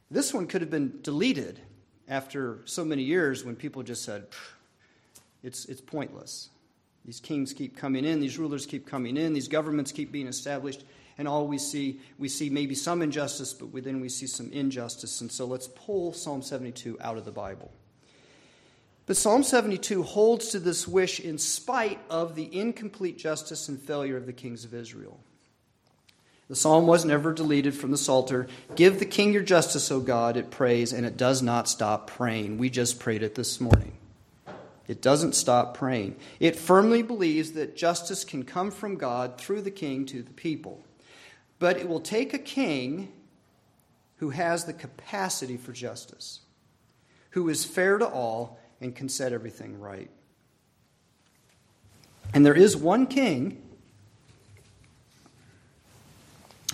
[0.09, 1.59] This one could have been deleted
[2.07, 4.25] after so many years when people just said,
[5.43, 6.49] it's, it's pointless.
[7.05, 10.83] These kings keep coming in, these rulers keep coming in, these governments keep being established,
[11.17, 15.21] and all we see, we see maybe some injustice, but then we see some injustice.
[15.21, 17.71] And so let's pull Psalm 72 out of the Bible.
[19.07, 24.17] But Psalm 72 holds to this wish in spite of the incomplete justice and failure
[24.17, 25.17] of the kings of Israel.
[26.49, 28.47] The psalm was never deleted from the Psalter.
[28.75, 32.57] Give the king your justice, O God, it prays, and it does not stop praying.
[32.57, 33.97] We just prayed it this morning.
[34.87, 36.15] It doesn't stop praying.
[36.39, 40.83] It firmly believes that justice can come from God through the king to the people.
[41.59, 43.11] But it will take a king
[44.17, 46.41] who has the capacity for justice,
[47.31, 50.09] who is fair to all and can set everything right.
[52.33, 53.61] And there is one king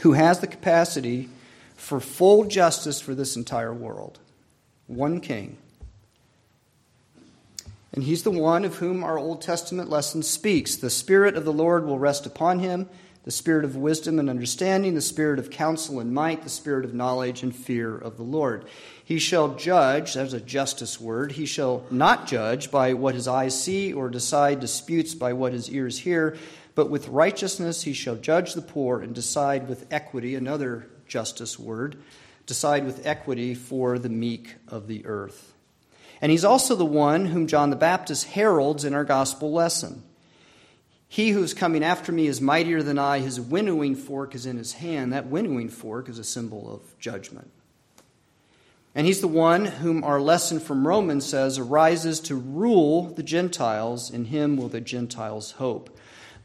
[0.02, 1.30] who has the capacity
[1.76, 4.20] for full justice for this entire world.
[4.88, 5.58] One king.
[7.94, 10.76] And he's the one of whom our Old Testament lesson speaks.
[10.76, 12.90] The Spirit of the Lord will rest upon him
[13.24, 16.94] the Spirit of wisdom and understanding, the Spirit of counsel and might, the Spirit of
[16.94, 18.66] knowledge and fear of the Lord.
[19.04, 23.62] He shall judge, that's a justice word, he shall not judge by what his eyes
[23.62, 26.38] see or decide disputes by what his ears hear,
[26.76, 31.98] but with righteousness he shall judge the poor and decide with equity, another justice word,
[32.46, 35.54] decide with equity for the meek of the earth.
[36.20, 40.04] And he's also the one whom John the Baptist heralds in our gospel lesson.
[41.14, 43.20] He who's coming after me is mightier than I.
[43.20, 45.14] His winnowing fork is in his hand.
[45.14, 47.52] That winnowing fork is a symbol of judgment.
[48.96, 54.10] And he's the one whom our lesson from Romans says arises to rule the Gentiles.
[54.10, 55.96] In him will the Gentiles hope.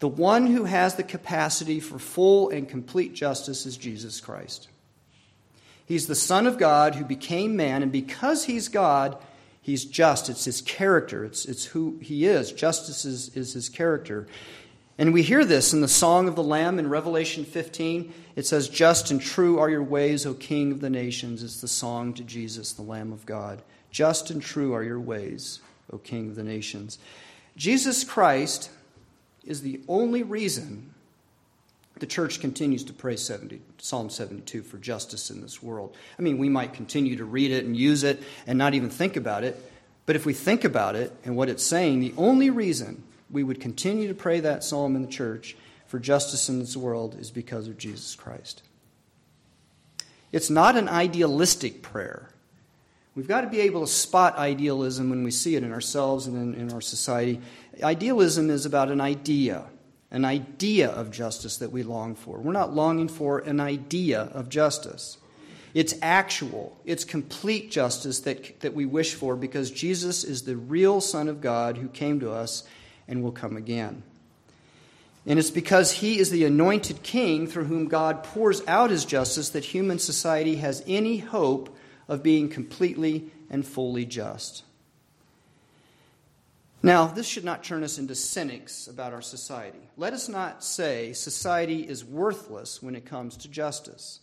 [0.00, 4.68] The one who has the capacity for full and complete justice is Jesus Christ.
[5.86, 9.16] He's the Son of God who became man, and because he's God,
[9.68, 10.30] he's just.
[10.30, 12.52] It's his character, it's, it's who he is.
[12.52, 14.26] Justice is, is his character.
[14.96, 18.12] And we hear this in the Song of the Lamb in Revelation 15.
[18.34, 21.42] It says, Just and true are your ways, O King of the nations.
[21.42, 23.62] It's the song to Jesus, the Lamb of God.
[23.90, 25.60] Just and true are your ways,
[25.92, 26.98] O King of the nations.
[27.54, 28.70] Jesus Christ
[29.44, 30.94] is the only reason
[32.00, 35.96] the church continues to pray 70, Psalm 72 for justice in this world.
[36.18, 39.16] I mean, we might continue to read it and use it and not even think
[39.16, 39.60] about it,
[40.06, 43.60] but if we think about it and what it's saying, the only reason we would
[43.60, 47.68] continue to pray that psalm in the church for justice in this world is because
[47.68, 48.62] of Jesus Christ.
[50.32, 52.28] It's not an idealistic prayer.
[53.14, 56.54] We've got to be able to spot idealism when we see it in ourselves and
[56.54, 57.40] in, in our society.
[57.82, 59.64] Idealism is about an idea,
[60.10, 62.38] an idea of justice that we long for.
[62.38, 65.18] We're not longing for an idea of justice.
[65.74, 71.00] It's actual, it's complete justice that, that we wish for because Jesus is the real
[71.00, 72.64] Son of God who came to us
[73.06, 74.02] and will come again.
[75.26, 79.50] And it's because he is the anointed king through whom God pours out his justice
[79.50, 81.76] that human society has any hope
[82.08, 84.62] of being completely and fully just.
[86.82, 89.90] Now, this should not turn us into cynics about our society.
[89.96, 94.20] Let us not say society is worthless when it comes to justice,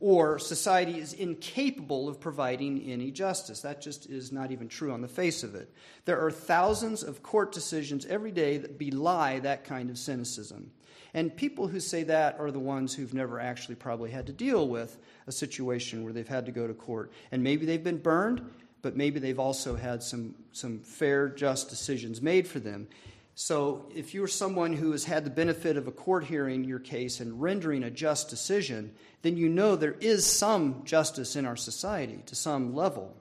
[0.00, 3.60] or society is incapable of providing any justice.
[3.60, 5.70] That just is not even true on the face of it.
[6.06, 10.72] There are thousands of court decisions every day that belie that kind of cynicism.
[11.14, 14.66] And people who say that are the ones who've never actually probably had to deal
[14.66, 17.12] with a situation where they've had to go to court.
[17.30, 18.42] And maybe they've been burned,
[18.82, 22.88] but maybe they've also had some, some fair, just decisions made for them.
[23.34, 27.20] So if you're someone who has had the benefit of a court hearing your case
[27.20, 32.22] and rendering a just decision, then you know there is some justice in our society
[32.26, 33.16] to some level.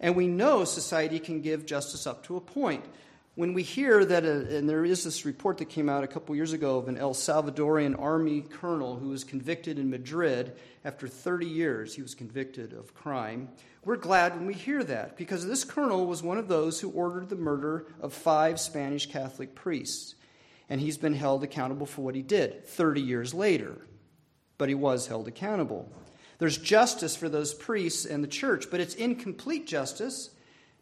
[0.00, 2.84] And we know society can give justice up to a point
[3.34, 6.36] when we hear that, a, and there is this report that came out a couple
[6.36, 10.54] years ago of an El Salvadorian army colonel who was convicted in Madrid
[10.84, 13.48] after 30 years, he was convicted of crime.
[13.84, 17.30] We're glad when we hear that because this colonel was one of those who ordered
[17.30, 20.14] the murder of five Spanish Catholic priests.
[20.68, 23.78] And he's been held accountable for what he did 30 years later.
[24.58, 25.90] But he was held accountable.
[26.38, 30.30] There's justice for those priests and the church, but it's incomplete justice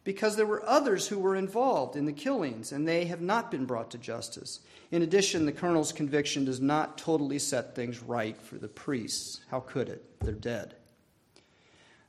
[0.05, 3.66] because there were others who were involved in the killings and they have not been
[3.66, 4.61] brought to justice.
[4.90, 9.40] In addition, the colonel's conviction does not totally set things right for the priests.
[9.51, 10.05] How could it?
[10.20, 10.74] They're dead.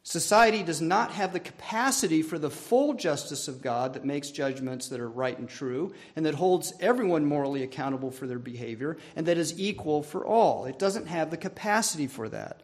[0.04, 4.88] Society does not have the capacity for the full justice of God that makes judgments
[4.88, 9.28] that are right and true and that holds everyone morally accountable for their behavior and
[9.28, 10.66] that is equal for all.
[10.66, 12.64] It doesn't have the capacity for that.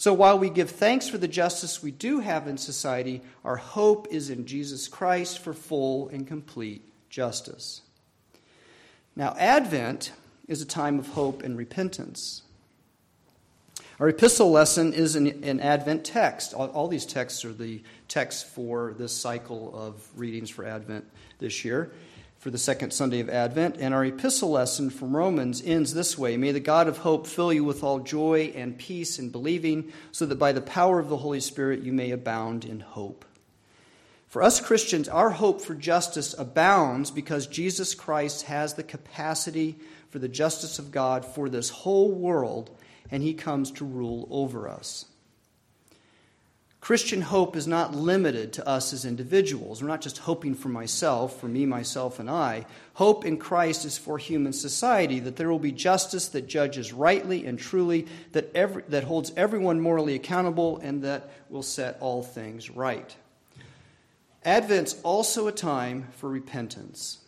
[0.00, 4.08] So while we give thanks for the justice we do have in society, our hope
[4.10, 7.82] is in Jesus Christ for full and complete justice.
[9.14, 10.12] Now, Advent
[10.48, 12.44] is a time of hope and repentance.
[13.98, 16.54] Our epistle lesson is an, an Advent text.
[16.54, 21.04] All, all, these texts are the texts for this cycle of readings for Advent
[21.40, 21.92] this year.
[22.40, 26.38] For the second Sunday of Advent, and our epistle lesson from Romans ends this way
[26.38, 30.24] May the God of hope fill you with all joy and peace in believing, so
[30.24, 33.26] that by the power of the Holy Spirit you may abound in hope.
[34.26, 39.78] For us Christians, our hope for justice abounds because Jesus Christ has the capacity
[40.08, 42.70] for the justice of God for this whole world,
[43.10, 45.04] and he comes to rule over us.
[46.80, 49.82] Christian hope is not limited to us as individuals.
[49.82, 52.64] We're not just hoping for myself, for me, myself, and I.
[52.94, 57.44] Hope in Christ is for human society, that there will be justice that judges rightly
[57.44, 62.70] and truly, that, every, that holds everyone morally accountable, and that will set all things
[62.70, 63.14] right.
[64.42, 67.18] Advent's also a time for repentance.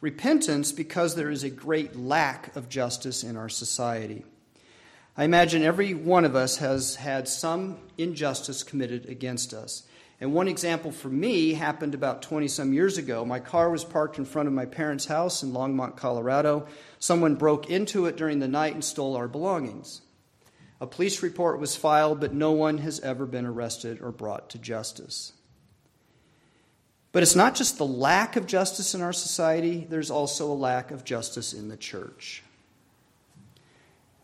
[0.00, 4.24] Repentance because there is a great lack of justice in our society.
[5.14, 9.82] I imagine every one of us has had some injustice committed against us.
[10.22, 13.24] And one example for me happened about 20 some years ago.
[13.24, 16.66] My car was parked in front of my parents' house in Longmont, Colorado.
[16.98, 20.00] Someone broke into it during the night and stole our belongings.
[20.80, 24.58] A police report was filed, but no one has ever been arrested or brought to
[24.58, 25.32] justice.
[27.10, 30.90] But it's not just the lack of justice in our society, there's also a lack
[30.90, 32.42] of justice in the church.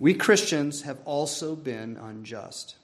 [0.01, 2.77] We Christians have also been unjust.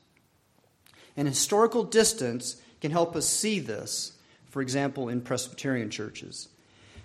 [1.16, 4.12] And historical distance can help us see this,
[4.50, 6.48] for example, in Presbyterian churches.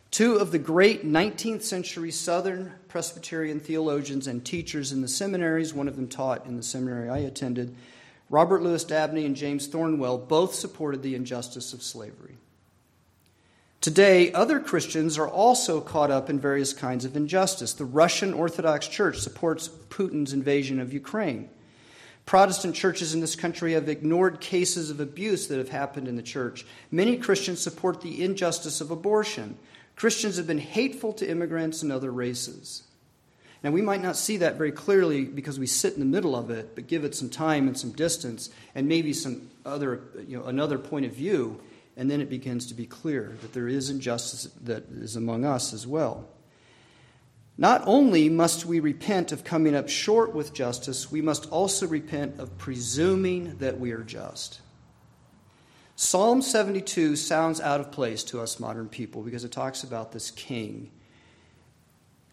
[0.09, 5.87] Two of the great 19th century Southern Presbyterian theologians and teachers in the seminaries, one
[5.87, 7.75] of them taught in the seminary I attended,
[8.31, 12.38] Robert Lewis Dabney and James Thornwell, both supported the injustice of slavery.
[13.81, 17.71] Today, other Christians are also caught up in various kinds of injustice.
[17.71, 21.49] The Russian Orthodox Church supports Putin's invasion of Ukraine.
[22.25, 26.21] Protestant churches in this country have ignored cases of abuse that have happened in the
[26.21, 26.65] church.
[26.91, 29.57] Many Christians support the injustice of abortion.
[29.95, 32.83] Christians have been hateful to immigrants and other races.
[33.63, 36.49] Now, we might not see that very clearly because we sit in the middle of
[36.49, 40.45] it, but give it some time and some distance and maybe some other, you know,
[40.45, 41.61] another point of view
[41.99, 45.73] and then it begins to be clear that there is injustice that is among us
[45.73, 46.29] as well.
[47.57, 52.39] Not only must we repent of coming up short with justice, we must also repent
[52.39, 54.61] of presuming that we are just.
[55.97, 60.31] Psalm 72 sounds out of place to us modern people because it talks about this
[60.31, 60.91] king.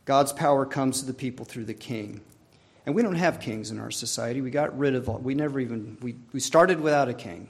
[0.05, 2.21] God's power comes to the people through the king.
[2.87, 4.41] And we don't have kings in our society.
[4.41, 7.49] We got rid of all, we never even, we, we started without a king.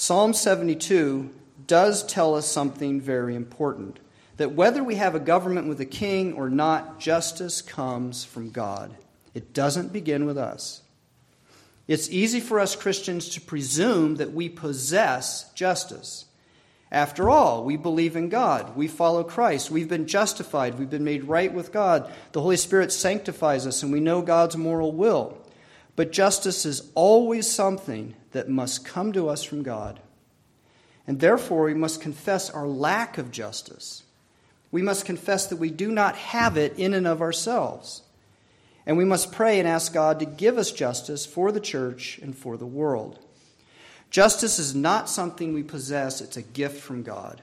[0.00, 1.28] Psalm 72
[1.66, 4.00] does tell us something very important
[4.38, 8.96] that whether we have a government with a king or not, justice comes from God.
[9.34, 10.80] It doesn't begin with us.
[11.86, 16.24] It's easy for us Christians to presume that we possess justice.
[16.90, 18.74] After all, we believe in God.
[18.76, 19.70] We follow Christ.
[19.70, 20.78] We've been justified.
[20.78, 22.10] We've been made right with God.
[22.32, 25.36] The Holy Spirit sanctifies us, and we know God's moral will.
[26.00, 30.00] But justice is always something that must come to us from God.
[31.06, 34.04] And therefore, we must confess our lack of justice.
[34.70, 38.00] We must confess that we do not have it in and of ourselves.
[38.86, 42.34] And we must pray and ask God to give us justice for the church and
[42.34, 43.18] for the world.
[44.08, 47.42] Justice is not something we possess, it's a gift from God.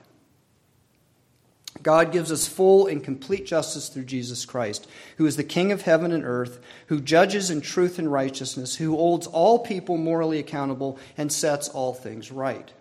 [1.83, 5.83] God gives us full and complete justice through Jesus Christ, who is the King of
[5.83, 10.97] heaven and earth, who judges in truth and righteousness, who holds all people morally accountable,
[11.17, 12.71] and sets all things right.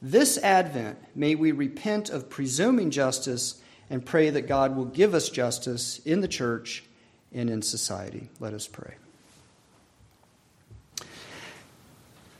[0.00, 5.28] This Advent, may we repent of presuming justice and pray that God will give us
[5.28, 6.84] justice in the church
[7.32, 8.30] and in society.
[8.40, 8.94] Let us pray.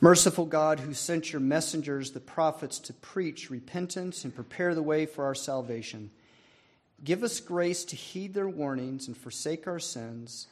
[0.04, 5.06] Merciful God, who sent your messengers, the prophets, to preach repentance and prepare the way
[5.06, 6.10] for our salvation,
[7.02, 10.46] give us grace to heed their warnings and forsake our sins,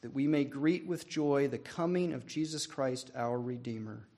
[0.00, 4.08] that we may greet with joy the coming of Jesus Christ, our Redeemer,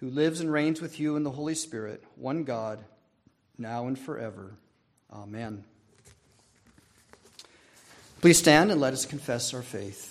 [0.00, 2.84] who lives and reigns with you in the Holy Spirit, one God,
[3.58, 4.56] now and forever.
[5.12, 5.62] Amen.
[8.20, 10.10] Please stand and let us confess our faith.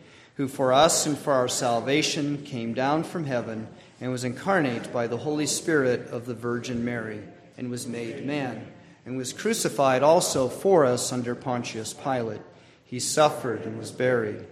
[0.41, 3.67] who for us and for our salvation came down from heaven
[3.99, 7.21] and was incarnate by the Holy Spirit of the Virgin Mary
[7.59, 8.65] and was made man,
[9.05, 12.41] and was crucified also for us under Pontius Pilate.
[12.83, 14.43] He suffered and was buried.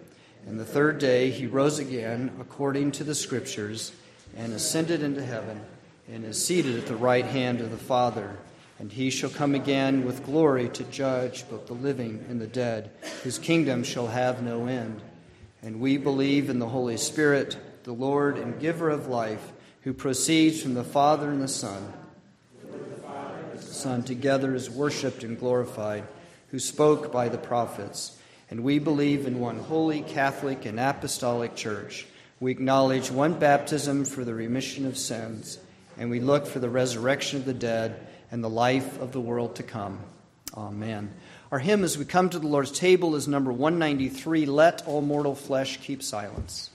[0.45, 3.91] And the third day he rose again, according to the Scriptures,
[4.37, 5.59] and ascended into heaven,
[6.07, 8.37] and is seated at the right hand of the Father.
[8.77, 12.91] And he shall come again with glory to judge both the living and the dead,
[13.23, 15.01] whose kingdom shall have no end.
[15.62, 19.51] And we believe in the Holy Spirit, the Lord and giver of life,
[19.82, 21.93] who proceeds from the Father and the Son
[23.80, 26.03] Son together is worshiped and glorified,
[26.49, 28.18] who spoke by the prophets.
[28.49, 32.05] And we believe in one holy, Catholic, and Apostolic Church.
[32.39, 35.60] We acknowledge one baptism for the remission of sins,
[35.97, 39.55] and we look for the resurrection of the dead and the life of the world
[39.55, 39.99] to come.
[40.56, 41.14] Amen.
[41.52, 45.36] Our hymn as we come to the Lord's table is number 193 Let All Mortal
[45.36, 46.70] Flesh Keep Silence.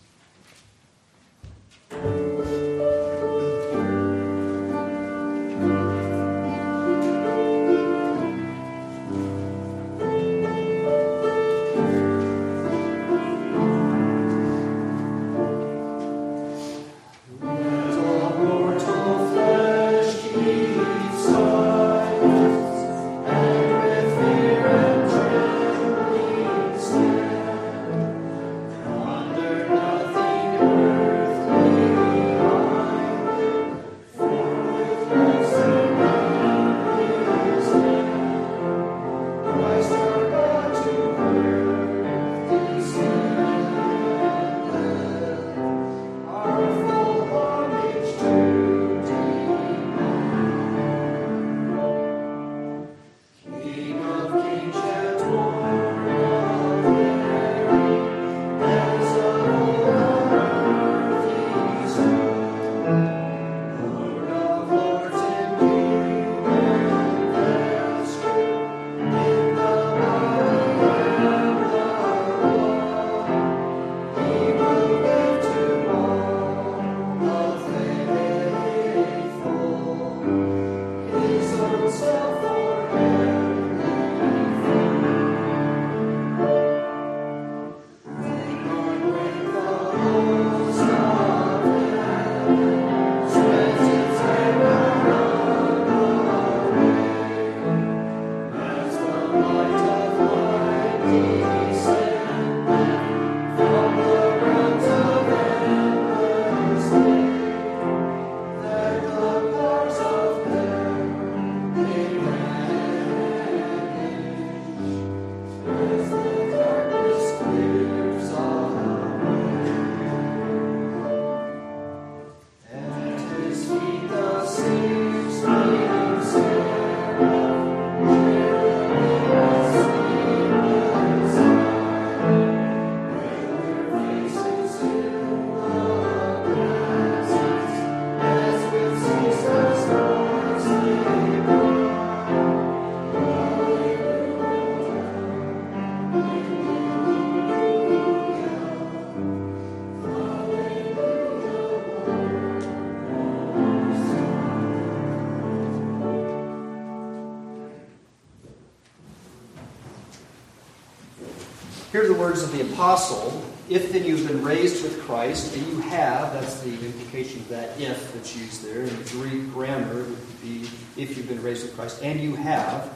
[162.35, 163.45] Words of the apostle.
[163.68, 167.80] If then you've been raised with Christ, and you have, that's the implication of that
[167.80, 168.82] if that's used there.
[168.82, 172.93] In Greek grammar, it would be if you've been raised with Christ, and you have.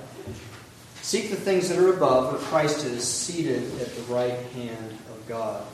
[1.03, 5.29] Seek the things that are above, where Christ is seated at the right hand of
[5.29, 5.65] God.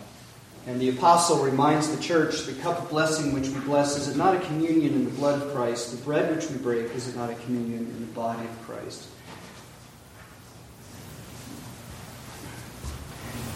[0.66, 4.16] And the apostle reminds the church the cup of blessing which we bless, is it
[4.18, 5.90] not a communion in the blood of Christ?
[5.90, 9.08] The bread which we break, is it not a communion in the body of Christ?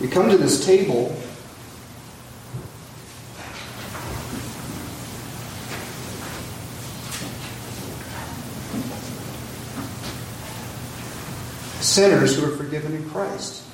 [0.01, 1.17] We come to this table.
[11.81, 13.65] Sinners who are forgiven in Christ.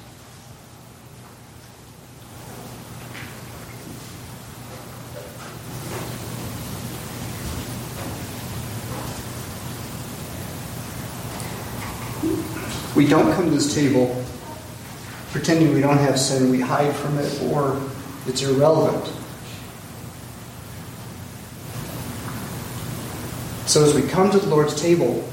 [12.97, 14.25] We don't come to this table
[15.35, 17.83] pretending we don't have sin, we hide from it, or
[18.25, 19.05] it's irrelevant.
[23.67, 25.29] So as we come to the Lord's table,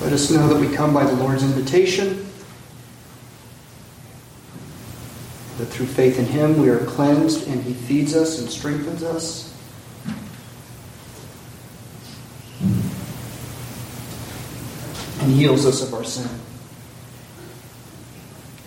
[0.00, 2.26] let us know that we come by the Lord's invitation,
[5.58, 9.51] that through faith in Him we are cleansed and He feeds us and strengthens us,
[15.32, 16.28] He heals us of our sin.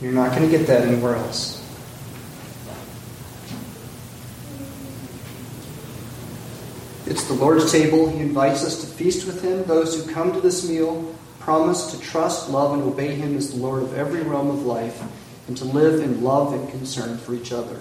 [0.01, 1.63] You're not going to get that anywhere else.
[7.05, 8.09] It's the Lord's table.
[8.09, 9.63] He invites us to feast with Him.
[9.65, 13.57] Those who come to this meal promise to trust, love, and obey Him as the
[13.57, 15.03] Lord of every realm of life
[15.47, 17.79] and to live in love and concern for each other.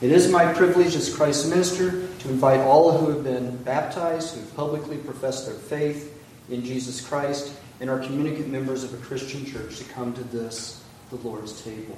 [0.00, 4.40] It is my privilege as Christ's minister to invite all who have been baptized, who
[4.40, 6.16] have publicly professed their faith
[6.48, 10.82] in Jesus Christ, and are communicant members of a Christian church to come to this,
[11.10, 11.96] the Lord's table.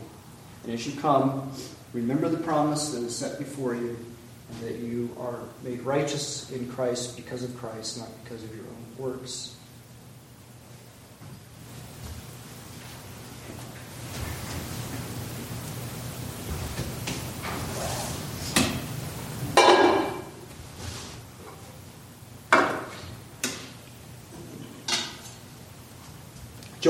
[0.65, 1.51] And as you come,
[1.93, 3.97] remember the promise that is set before you,
[4.51, 8.65] and that you are made righteous in Christ because of Christ, not because of your
[8.67, 9.57] own works.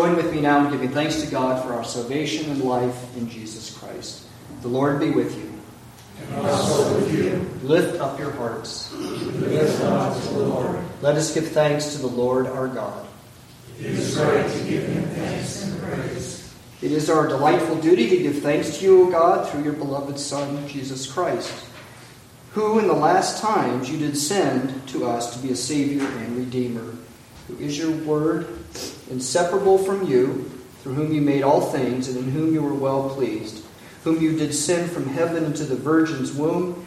[0.00, 3.28] Join with me now in giving thanks to God for our salvation and life in
[3.28, 4.24] Jesus Christ.
[4.62, 5.52] The Lord be with you.
[6.22, 7.68] And also with you.
[7.68, 8.90] Lift up your hearts.
[8.94, 10.82] Lift up to the Lord.
[11.02, 13.06] Let us give thanks to the Lord our God.
[13.78, 16.54] It is right to give him thanks and praise.
[16.80, 20.18] It is our delightful duty to give thanks to you, O God, through your beloved
[20.18, 21.52] Son, Jesus Christ,
[22.52, 26.38] who in the last times you did send to us to be a Savior and
[26.38, 26.94] Redeemer,
[27.48, 28.46] who is your word,
[29.10, 30.50] inseparable from you,
[30.82, 33.64] through whom you made all things, and in whom you were well pleased,
[34.04, 36.86] whom you did send from heaven into the Virgin's womb,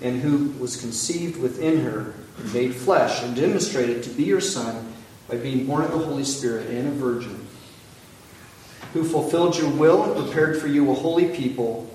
[0.00, 4.92] and who was conceived within her, and made flesh, and demonstrated to be your Son
[5.28, 7.44] by being born of the Holy Spirit and a virgin
[8.94, 11.90] who fulfilled your will and prepared for you a holy people,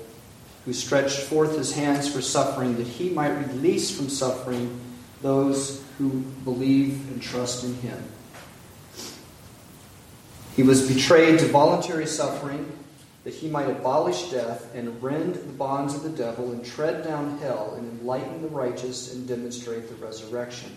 [0.66, 4.80] who stretched forth his hands for suffering, that he might release from suffering
[5.22, 6.10] those who
[6.44, 8.04] believe and trust in him.
[10.60, 12.70] He was betrayed to voluntary suffering,
[13.24, 17.38] that he might abolish death and rend the bonds of the devil and tread down
[17.38, 20.76] hell and enlighten the righteous and demonstrate the resurrection.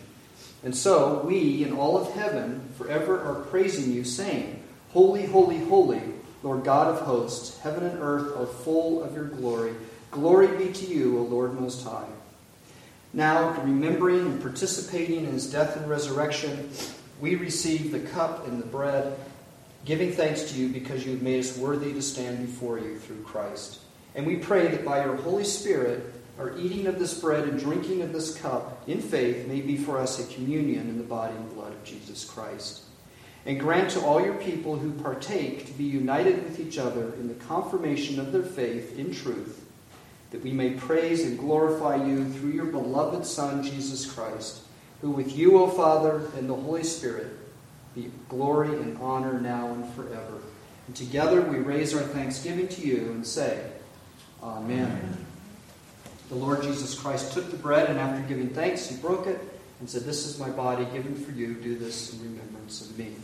[0.63, 6.03] And so we in all of heaven forever are praising you, saying, Holy, holy, holy,
[6.45, 9.75] Lord God of hosts, heaven and earth are full of your glory.
[10.13, 12.07] Glory be to you, O Lord Most High.
[13.13, 16.71] Now, remembering and participating in his death and resurrection,
[17.21, 19.19] we receive the cup and the bread,
[19.85, 23.23] giving thanks to you because you have made us worthy to stand before you through
[23.23, 23.81] Christ.
[24.15, 28.03] And we pray that by your Holy Spirit, our eating of this bread and drinking
[28.03, 31.55] of this cup in faith may be for us a communion in the body and
[31.55, 32.83] blood of Jesus Christ
[33.45, 37.27] and grant to all your people who partake to be united with each other in
[37.27, 39.65] the confirmation of their faith in truth,
[40.31, 44.61] that we may praise and glorify you through your beloved Son, Jesus Christ,
[45.01, 47.27] who with you, O Father, and the Holy Spirit,
[47.95, 50.41] be glory and honor now and forever.
[50.87, 53.71] And together we raise our thanksgiving to you and say,
[54.43, 54.87] Amen.
[54.87, 55.27] Amen.
[56.29, 59.39] The Lord Jesus Christ took the bread, and after giving thanks, he broke it
[59.81, 61.55] and said, This is my body given for you.
[61.55, 63.15] Do this in remembrance of me.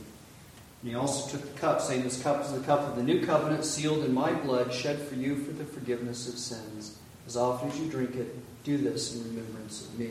[0.82, 3.24] And he also took the cup, saying, This cup is the cup of the new
[3.24, 6.98] covenant, sealed in my blood, shed for you for the forgiveness of sins.
[7.26, 10.10] As often as you drink it, do this in remembrance of me.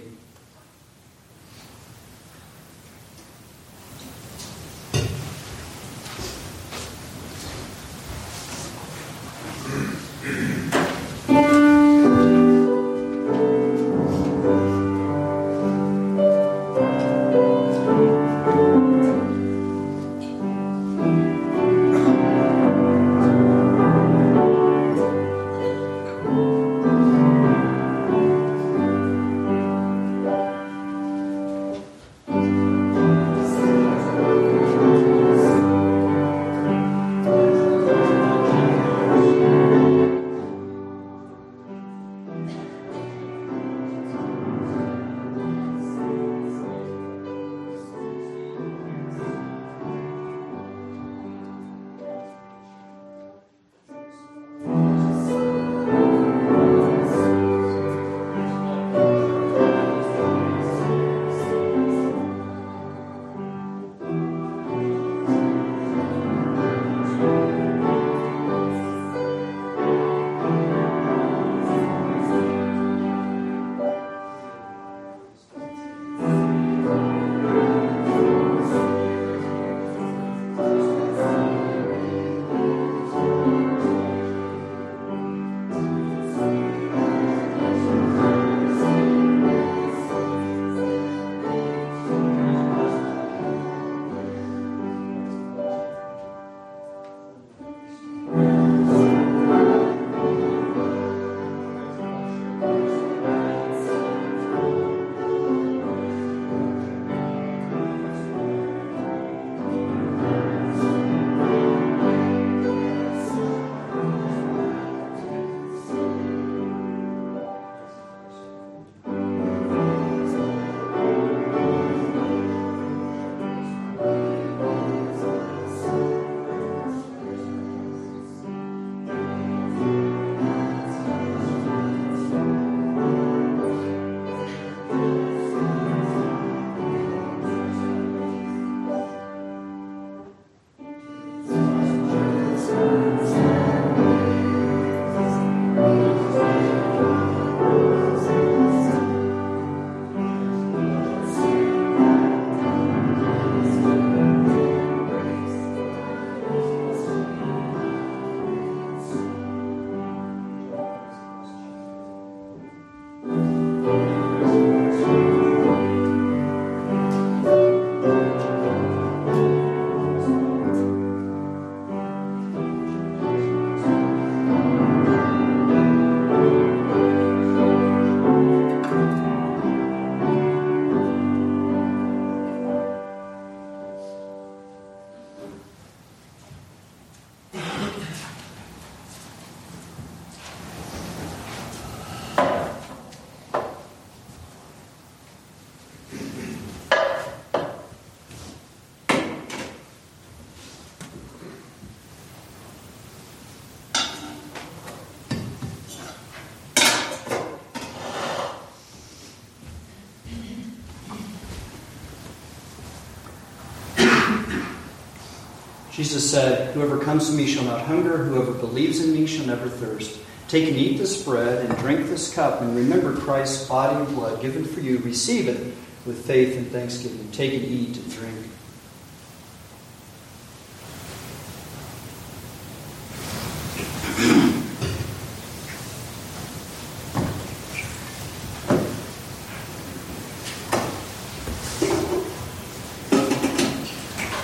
[215.98, 219.68] Jesus said, Whoever comes to me shall not hunger, whoever believes in me shall never
[219.68, 220.20] thirst.
[220.48, 224.40] Take and eat this bread and drink this cup, and remember Christ's body and blood
[224.40, 225.00] given for you.
[225.00, 225.74] Receive it
[226.06, 227.32] with faith and thanksgiving.
[227.32, 228.36] Take and eat and drink.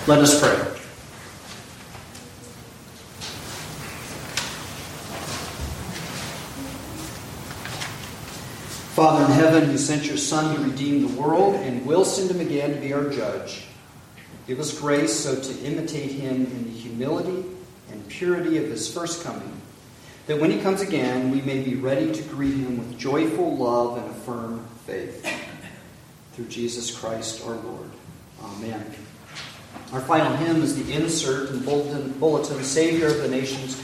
[0.08, 0.73] Let us pray.
[9.72, 12.94] You sent your Son to redeem the world and will send him again to be
[12.94, 13.66] our judge.
[14.48, 17.46] Give us grace so to imitate him in the humility
[17.92, 19.62] and purity of his first coming,
[20.28, 23.98] that when he comes again, we may be ready to greet him with joyful love
[23.98, 25.26] and a firm faith.
[26.34, 27.90] Through Jesus Christ our Lord.
[28.42, 28.84] Amen.
[29.92, 33.80] Our final hymn is the insert and bulletin, bulletin Savior of the Nations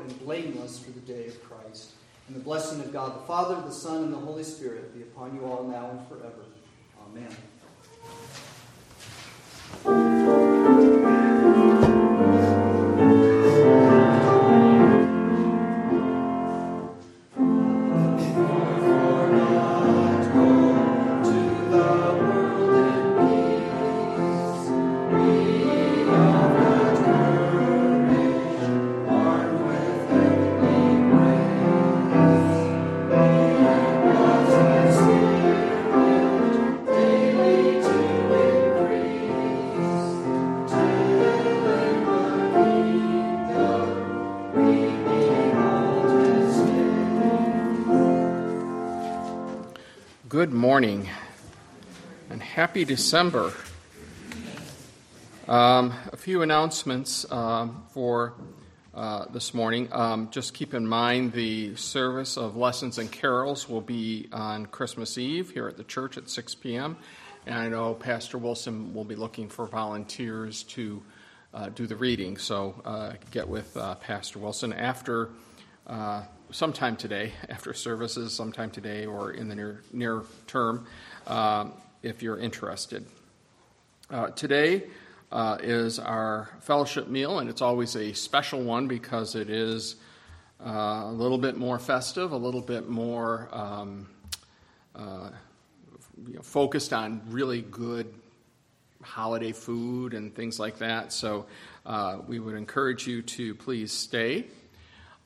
[0.00, 1.92] and blameless for the day of Christ.
[2.26, 5.34] And the blessing of God the Father, the Son, and the Holy Spirit be upon
[5.34, 6.44] you all now and forever.
[9.84, 10.39] Amen.
[52.80, 53.52] Happy December.
[55.46, 58.32] Um, a few announcements um, for
[58.94, 59.88] uh, this morning.
[59.92, 65.18] Um, just keep in mind the service of lessons and carols will be on Christmas
[65.18, 66.96] Eve here at the church at 6 p.m.
[67.44, 71.02] And I know Pastor Wilson will be looking for volunteers to
[71.52, 72.38] uh, do the reading.
[72.38, 75.28] So uh, get with uh, Pastor Wilson after
[75.86, 80.86] uh, sometime today, after services, sometime today or in the near, near term,
[81.26, 83.06] um, if you're interested.
[84.10, 84.84] Uh, today
[85.30, 89.96] uh, is our fellowship meal, and it's always a special one because it is
[90.64, 94.08] uh, a little bit more festive, a little bit more um,
[94.94, 95.30] uh,
[96.26, 98.12] you know, focused on really good
[99.02, 101.12] holiday food and things like that.
[101.12, 101.46] So
[101.86, 104.46] uh, we would encourage you to please stay.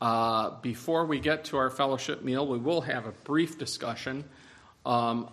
[0.01, 4.25] Uh, before we get to our fellowship meal, we will have a brief discussion.
[4.85, 5.29] Um,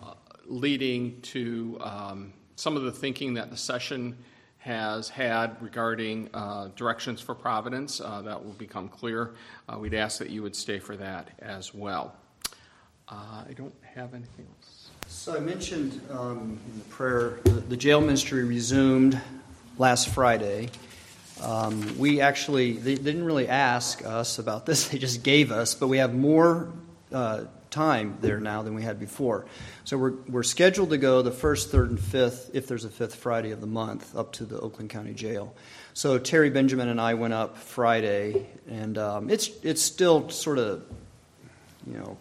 [0.52, 4.16] leading to um, some of the thinking that the session
[4.58, 8.00] has had regarding uh, directions for Providence.
[8.00, 9.34] Uh, that will become clear.
[9.68, 12.14] Uh, we'd ask that you would stay for that as well.
[13.08, 14.90] Uh, I don't have anything else.
[15.08, 19.20] So I mentioned um, in the prayer the, the, jail ministry resumed
[19.78, 20.70] last Friday.
[21.40, 25.74] Um, we actually they didn't really ask us about this; they just gave us.
[25.74, 26.72] But we have more
[27.10, 29.46] uh, time there now than we had before.
[29.84, 33.16] So we're, we're scheduled to go the first, third, and fifth, if there's a fifth
[33.16, 35.54] Friday of the month, up to the Oakland County Jail.
[35.94, 40.84] So Terry Benjamin and I went up Friday, and um, it's it's still sort of,
[41.86, 42.16] you know,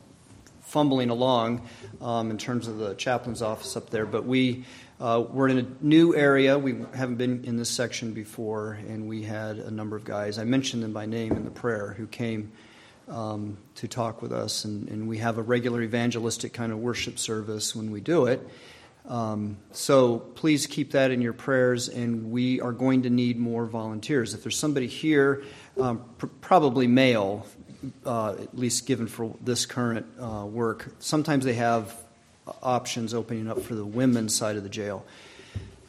[0.61, 1.67] fumbling along
[2.01, 4.05] um, in terms of the chaplain's office up there.
[4.05, 4.65] But we
[4.99, 6.59] uh, we're in a new area.
[6.59, 10.37] We haven't been in this section before, and we had a number of guys.
[10.37, 12.51] I mentioned them by name in the prayer who came
[13.11, 17.19] um, to talk with us, and, and, we have a regular evangelistic kind of worship
[17.19, 18.47] service when we do it.
[19.07, 23.65] Um, so please keep that in your prayers, and we are going to need more
[23.65, 24.33] volunteers.
[24.33, 25.43] If there's somebody here,
[25.79, 27.45] um, pr- probably male,
[28.05, 31.93] uh, at least given for this current uh, work, sometimes they have
[32.63, 35.05] options opening up for the women's side of the jail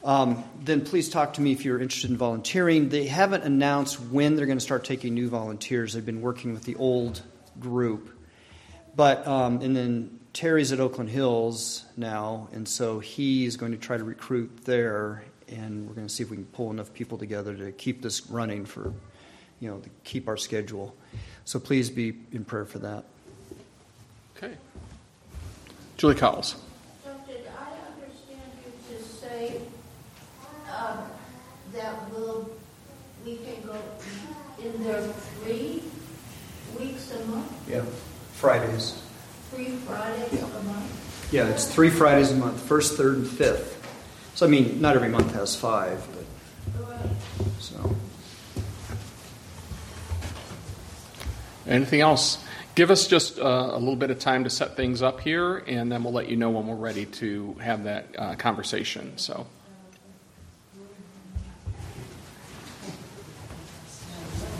[0.05, 2.89] um, then please talk to me if you're interested in volunteering.
[2.89, 5.93] They haven't announced when they're going to start taking new volunteers.
[5.93, 7.23] They've been working with the old
[7.61, 8.11] group.
[8.95, 13.97] But, um, and then Terry's at Oakland Hills now, and so he's going to try
[13.97, 17.55] to recruit there, and we're going to see if we can pull enough people together
[17.55, 18.93] to keep this running for,
[19.61, 20.95] you know, to keep our schedule.
[21.45, 23.05] So please be in prayer for that.
[24.37, 24.55] Okay.
[25.97, 26.57] Julie Cowles.
[31.73, 32.51] That will,
[33.25, 33.77] we can go
[34.63, 35.83] in there three
[36.79, 37.51] weeks a month?
[37.69, 37.85] Yeah,
[38.35, 39.03] Fridays.
[39.51, 41.29] Three Fridays a month?
[41.33, 43.79] Yeah, it's three Fridays a month, first, third, and fifth.
[44.35, 46.89] So, I mean, not every month has five, but.
[46.89, 47.11] Right.
[47.59, 47.97] So.
[51.67, 52.43] Anything else?
[52.75, 55.93] Give us just uh, a little bit of time to set things up here, and
[55.93, 59.17] then we'll let you know when we're ready to have that uh, conversation.
[59.17, 59.47] So.